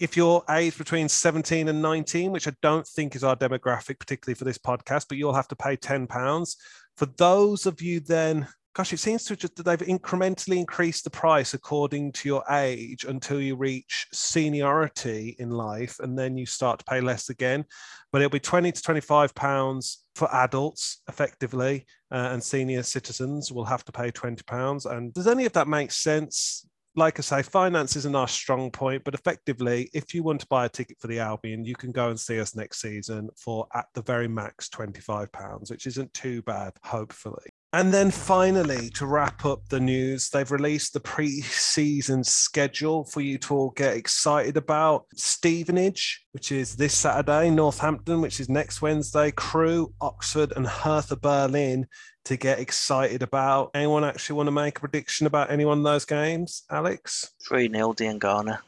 if 0.00 0.16
you're 0.16 0.44
aged 0.48 0.78
between 0.78 1.08
17 1.08 1.68
and 1.68 1.82
19, 1.82 2.30
which 2.30 2.46
I 2.46 2.52
don't 2.62 2.86
think 2.86 3.16
is 3.16 3.24
our 3.24 3.36
demographic, 3.36 3.98
particularly 3.98 4.36
for 4.36 4.44
this 4.44 4.58
podcast, 4.58 5.06
but 5.08 5.18
you'll 5.18 5.34
have 5.34 5.48
to 5.48 5.56
pay 5.56 5.74
10 5.74 6.06
pounds. 6.06 6.56
For 6.96 7.06
those 7.06 7.66
of 7.66 7.82
you 7.82 8.00
then 8.00 8.46
gosh, 8.74 8.92
it 8.92 8.98
seems 8.98 9.24
to 9.24 9.36
just 9.36 9.56
that 9.56 9.64
they've 9.64 9.98
incrementally 9.98 10.56
increased 10.56 11.04
the 11.04 11.10
price 11.10 11.54
according 11.54 12.12
to 12.12 12.28
your 12.28 12.44
age 12.50 13.04
until 13.04 13.40
you 13.40 13.56
reach 13.56 14.06
seniority 14.12 15.36
in 15.38 15.50
life, 15.50 15.98
and 16.00 16.18
then 16.18 16.36
you 16.36 16.46
start 16.46 16.78
to 16.78 16.84
pay 16.84 17.00
less 17.00 17.28
again. 17.28 17.64
But 18.12 18.22
it'll 18.22 18.30
be 18.30 18.40
20 18.40 18.72
to 18.72 18.82
25 18.82 19.34
pounds 19.34 20.04
for 20.14 20.32
adults, 20.34 21.02
effectively, 21.08 21.86
uh, 22.10 22.28
and 22.32 22.42
senior 22.42 22.82
citizens 22.82 23.52
will 23.52 23.64
have 23.64 23.84
to 23.84 23.92
pay 23.92 24.10
20 24.10 24.42
pounds. 24.44 24.86
And 24.86 25.12
does 25.12 25.26
any 25.26 25.44
of 25.44 25.52
that 25.52 25.68
make 25.68 25.92
sense? 25.92 26.66
like 26.98 27.18
I 27.18 27.22
say, 27.22 27.42
finance 27.42 27.94
isn't 27.96 28.16
our 28.16 28.26
strong 28.26 28.70
point, 28.70 29.04
but 29.04 29.14
effectively, 29.14 29.88
if 29.94 30.14
you 30.14 30.22
want 30.22 30.40
to 30.40 30.46
buy 30.48 30.66
a 30.66 30.68
ticket 30.68 30.98
for 30.98 31.06
the 31.06 31.20
Albion, 31.20 31.64
you 31.64 31.76
can 31.76 31.92
go 31.92 32.08
and 32.08 32.18
see 32.18 32.40
us 32.40 32.56
next 32.56 32.80
season 32.80 33.28
for 33.36 33.66
at 33.72 33.86
the 33.94 34.02
very 34.02 34.26
max 34.26 34.68
£25, 34.68 35.70
which 35.70 35.86
isn't 35.86 36.12
too 36.12 36.42
bad, 36.42 36.72
hopefully. 36.82 37.50
And 37.74 37.92
then 37.92 38.10
finally, 38.10 38.88
to 38.90 39.04
wrap 39.04 39.44
up 39.44 39.68
the 39.68 39.78
news, 39.78 40.30
they've 40.30 40.50
released 40.50 40.94
the 40.94 41.00
pre-season 41.00 42.24
schedule 42.24 43.04
for 43.04 43.20
you 43.20 43.36
to 43.38 43.54
all 43.54 43.70
get 43.70 43.94
excited 43.94 44.56
about. 44.56 45.04
Stevenage, 45.14 46.24
which 46.32 46.50
is 46.50 46.76
this 46.76 46.94
Saturday, 46.94 47.50
Northampton, 47.50 48.22
which 48.22 48.40
is 48.40 48.48
next 48.48 48.80
Wednesday, 48.80 49.30
Crewe, 49.32 49.92
Oxford, 50.00 50.54
and 50.56 50.66
Hertha 50.66 51.16
Berlin 51.16 51.86
to 52.24 52.38
get 52.38 52.58
excited 52.58 53.22
about. 53.22 53.70
Anyone 53.74 54.02
actually 54.02 54.36
want 54.36 54.46
to 54.46 54.52
make 54.52 54.78
a 54.78 54.80
prediction 54.80 55.26
about 55.26 55.50
any 55.50 55.66
one 55.66 55.78
of 55.78 55.84
those 55.84 56.06
games, 56.06 56.62
Alex? 56.70 57.34
3 57.46 57.70
0 57.70 57.92
Diangana. 57.92 58.60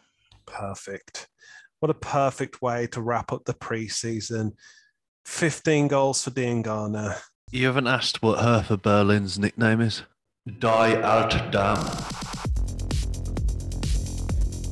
Perfect. 0.44 1.26
What 1.78 1.88
a 1.88 1.94
perfect 1.94 2.60
way 2.60 2.86
to 2.88 3.00
wrap 3.00 3.32
up 3.32 3.46
the 3.46 3.54
pre-season. 3.54 4.52
15 5.24 5.88
goals 5.88 6.22
for 6.22 6.32
Diangana. 6.32 7.18
You 7.52 7.66
haven't 7.66 7.88
asked 7.88 8.22
what 8.22 8.38
Hertha 8.38 8.76
Berlin's 8.76 9.36
nickname 9.36 9.80
is? 9.80 10.04
Die 10.60 11.02
Alte 11.02 11.50
Dame. 11.50 11.84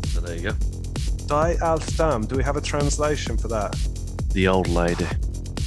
So 0.06 0.20
there 0.20 0.36
you 0.36 0.42
go. 0.42 0.56
Die 1.26 1.56
Alte 1.60 1.96
Dame. 1.96 2.24
Do 2.24 2.36
we 2.36 2.44
have 2.44 2.56
a 2.56 2.60
translation 2.60 3.36
for 3.36 3.48
that? 3.48 3.76
The 4.32 4.46
old 4.46 4.68
lady. 4.68 5.08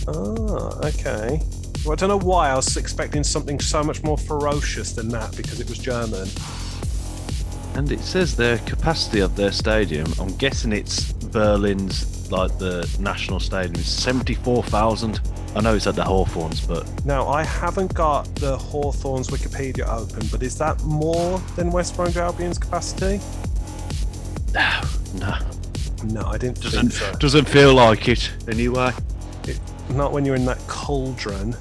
Oh, 0.08 0.80
okay. 0.86 1.42
Well, 1.84 1.92
I 1.92 1.96
don't 1.96 2.08
know 2.08 2.18
why 2.18 2.52
I 2.52 2.56
was 2.56 2.78
expecting 2.78 3.26
something 3.26 3.60
so 3.60 3.84
much 3.84 4.04
more 4.04 4.18
ferocious 4.18 4.94
than 4.94 5.10
that 5.10 5.36
because 5.36 5.60
it 5.60 5.68
was 5.68 5.80
German. 5.80 6.30
And 7.76 7.92
it 7.92 8.00
says 8.00 8.38
their 8.38 8.60
capacity 8.60 9.20
of 9.20 9.36
their 9.36 9.52
stadium. 9.52 10.08
I'm 10.18 10.34
guessing 10.38 10.72
it's 10.72 11.12
Berlin's, 11.12 12.32
like 12.32 12.58
the 12.58 12.90
national 13.02 13.42
stadium, 13.42 13.76
is 13.76 13.88
74,000. 13.88 15.20
I 15.56 15.60
know 15.62 15.76
it's 15.76 15.86
at 15.88 15.96
the 15.96 16.04
Hawthorns, 16.04 16.62
but 16.66 16.88
Now, 17.06 17.28
I 17.28 17.44
haven't 17.44 17.94
got 17.94 18.24
the 18.36 18.58
Hawthorns 18.58 19.28
Wikipedia 19.28 19.88
open, 19.88 20.26
but 20.32 20.42
is 20.44 20.58
that 20.58 20.82
more 20.84 21.40
than 21.58 21.72
West 21.72 21.96
Bromwich 21.96 22.16
Albion's 22.18 22.58
capacity? 22.58 23.20
no, 24.54 24.82
no, 25.16 25.38
No, 26.06 26.26
I 26.26 26.38
didn't 26.38 26.62
doesn't 26.62 26.90
think 26.90 26.94
so. 26.94 27.12
doesn't 27.20 27.50
feel 27.50 27.74
like 27.74 28.08
it 28.08 28.32
anyway. 28.48 28.92
Not 29.92 30.14
when 30.14 30.24
you're 30.26 30.36
in 30.36 30.46
that 30.46 30.60
cauldron. 30.68 31.56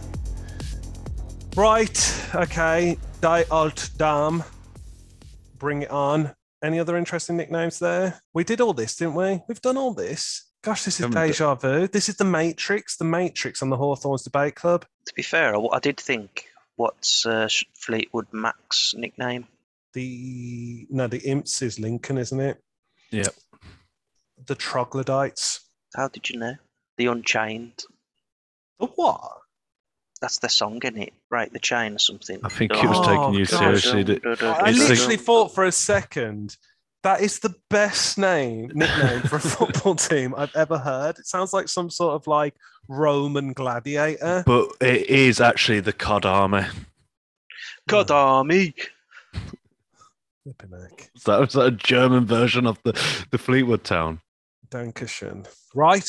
Right, 1.57 2.25
okay. 2.35 2.97
Die 3.21 3.45
Alte 3.51 3.91
Dame. 3.99 4.45
Bring 5.59 5.83
it 5.83 5.91
on. 5.91 6.35
Any 6.63 6.79
other 6.79 6.97
interesting 6.97 7.37
nicknames 7.37 7.79
there? 7.81 8.21
We 8.33 8.45
did 8.45 8.61
all 8.61 8.73
this, 8.73 8.95
didn't 8.97 9.15
we? 9.15 9.43
We've 9.49 9.61
done 9.61 9.77
all 9.77 9.93
this. 9.95 10.45
Gosh, 10.63 10.85
this 10.85 11.01
is 11.01 11.07
Haven't 11.07 11.15
deja 11.29 11.55
vu. 11.55 11.87
This 11.89 12.09
is 12.09 12.17
the 12.17 12.25
Matrix, 12.25 12.97
the 12.97 13.05
Matrix 13.05 13.63
on 13.63 13.71
the 13.71 13.77
Hawthorns 13.77 14.23
Debate 14.25 14.55
Club. 14.57 14.85
To 15.07 15.15
be 15.15 15.23
fair, 15.23 15.57
I, 15.57 15.61
I 15.73 15.79
did 15.79 15.99
think, 15.99 16.47
what's 16.77 17.25
uh, 17.25 17.49
Fleetwood 17.79 18.27
Mac's 18.33 18.95
nickname? 18.97 19.47
The 19.95 20.87
no, 20.91 21.07
the 21.07 21.19
Imps 21.19 21.63
is 21.63 21.81
Lincoln, 21.81 22.19
isn't 22.19 22.41
it? 22.41 22.61
Yep. 23.11 23.35
The 24.47 24.55
Troglodytes. 24.55 25.61
How 25.97 26.09
did 26.09 26.29
you 26.31 26.39
know? 26.39 26.55
The 26.99 27.07
Unchained. 27.07 27.83
The 28.79 28.87
what? 28.87 29.39
That's 30.21 30.39
the 30.39 30.49
song, 30.51 30.81
isn't 30.85 30.99
it? 31.01 31.15
Break 31.31 31.53
the 31.53 31.59
chain 31.59 31.95
or 31.95 31.99
something. 31.99 32.39
I 32.45 32.51
think 32.51 32.73
it 32.73 32.87
was 32.87 32.99
Oh, 32.99 33.05
taking 33.05 33.35
you 33.41 33.47
gosh. 33.47 33.83
seriously. 33.83 34.21
I 34.43 34.71
literally 34.73 35.17
thought 35.17 35.55
for 35.55 35.65
a 35.65 35.73
second 35.73 36.57
that 37.03 37.21
is 37.21 37.39
the 37.39 37.55
best 37.69 38.19
name 38.19 38.71
nickname 38.75 39.23
for 39.23 39.37
a 39.37 39.41
football 39.57 39.95
team 39.95 40.35
I've 40.37 40.55
ever 40.55 40.79
heard. 40.79 41.19
It 41.19 41.27
sounds 41.27 41.53
like 41.53 41.69
some 41.69 41.91
sort 41.91 42.15
of 42.15 42.27
like 42.27 42.55
Roman 42.89 43.53
gladiator. 43.53 44.43
But 44.47 44.71
it 44.81 45.09
is 45.09 45.41
actually 45.41 45.81
the 45.81 45.93
COD 45.93 46.27
army. 46.27 46.67
God 47.89 48.11
Army. 48.11 48.75
Flipping 50.45 50.71
heck. 50.71 51.11
That 51.27 51.41
was 51.41 51.57
a 51.57 51.71
German 51.71 52.25
version 52.27 52.67
of 52.67 52.79
the, 52.85 52.93
the 53.31 53.39
Fleetwood 53.39 53.85
town. 53.85 54.21
Dankeschön. 54.69 55.47
Right. 55.75 56.09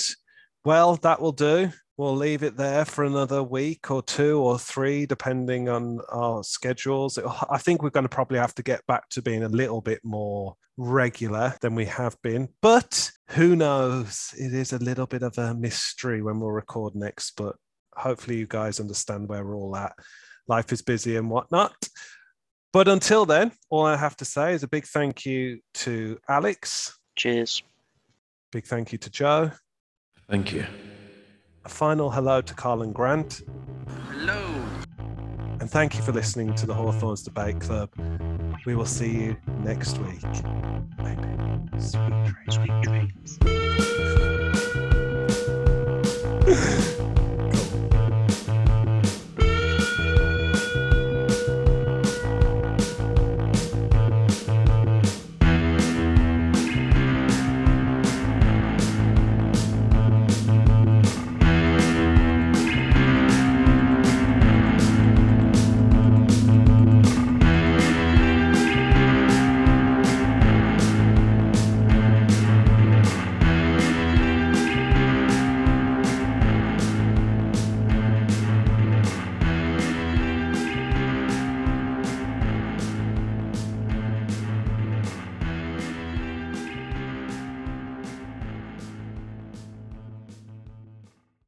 Well, 0.64 0.98
that 0.98 1.22
will 1.22 1.32
do. 1.32 1.72
We'll 1.98 2.16
leave 2.16 2.42
it 2.42 2.58
there 2.58 2.86
for 2.86 3.04
another 3.04 3.44
week 3.44 3.92
or 3.92 4.02
two 4.02 4.40
or 4.40 4.58
three, 4.58 5.06
depending 5.06 5.70
on 5.70 6.00
our 6.10 6.44
schedules. 6.44 7.20
I 7.50 7.58
think 7.58 7.84
we're 7.84 7.90
going 7.90 8.06
to 8.06 8.10
probably 8.10 8.40
have 8.40 8.56
to 8.56 8.64
get 8.64 8.86
back 8.88 9.10
to 9.10 9.22
being 9.22 9.44
a 9.44 9.50
little 9.50 9.82
bit 9.82 10.00
more 10.04 10.56
regular 10.78 11.54
than 11.62 11.76
we 11.76 11.86
have 11.86 12.20
been. 12.22 12.50
But 12.62 13.12
who 13.30 13.56
knows? 13.56 14.34
It 14.38 14.54
is 14.54 14.74
a 14.74 14.80
little 14.80 15.06
bit 15.06 15.22
of 15.22 15.38
a 15.38 15.54
mystery 15.54 16.22
when 16.22 16.40
we'll 16.40 16.52
record 16.52 16.96
next. 16.96 17.36
But 17.36 17.56
hopefully, 17.94 18.38
you 18.38 18.48
guys 18.48 18.80
understand 18.80 19.28
where 19.28 19.46
we're 19.46 19.56
all 19.56 19.76
at. 19.76 19.94
Life 20.48 20.72
is 20.72 20.82
busy 20.82 21.18
and 21.18 21.30
whatnot. 21.30 21.76
But 22.74 22.88
until 22.88 23.26
then, 23.26 23.52
all 23.70 23.86
I 23.86 23.98
have 23.98 24.16
to 24.18 24.26
say 24.26 24.54
is 24.54 24.64
a 24.64 24.68
big 24.68 24.86
thank 24.86 25.26
you 25.26 25.60
to 25.76 26.18
Alex. 26.28 26.98
Cheers. 27.16 27.64
Big 28.52 28.66
thank 28.66 28.92
you 28.92 28.98
to 29.00 29.10
Joe. 29.10 29.52
Thank 30.30 30.54
you 30.54 30.66
a 31.64 31.70
final 31.70 32.10
hello 32.10 32.42
to 32.42 32.54
Karlan 32.54 32.94
Grant. 32.94 33.42
Hello. 34.10 34.42
And 35.60 35.70
thank 35.70 35.96
you 35.96 36.02
for 36.02 36.12
listening 36.12 36.56
to 36.56 36.66
the 36.66 36.74
Hawthorns 36.74 37.22
Debate 37.24 37.60
Club. 37.60 37.90
We 38.66 38.76
will 38.76 38.86
see 38.86 39.12
you 39.12 39.38
next 39.64 40.00
week. 40.00 40.24
Maybe. 40.98 41.28
Sweet 41.78 42.14
dreams. 42.26 42.56
Sweet 42.56 42.82
dreams. 42.82 43.38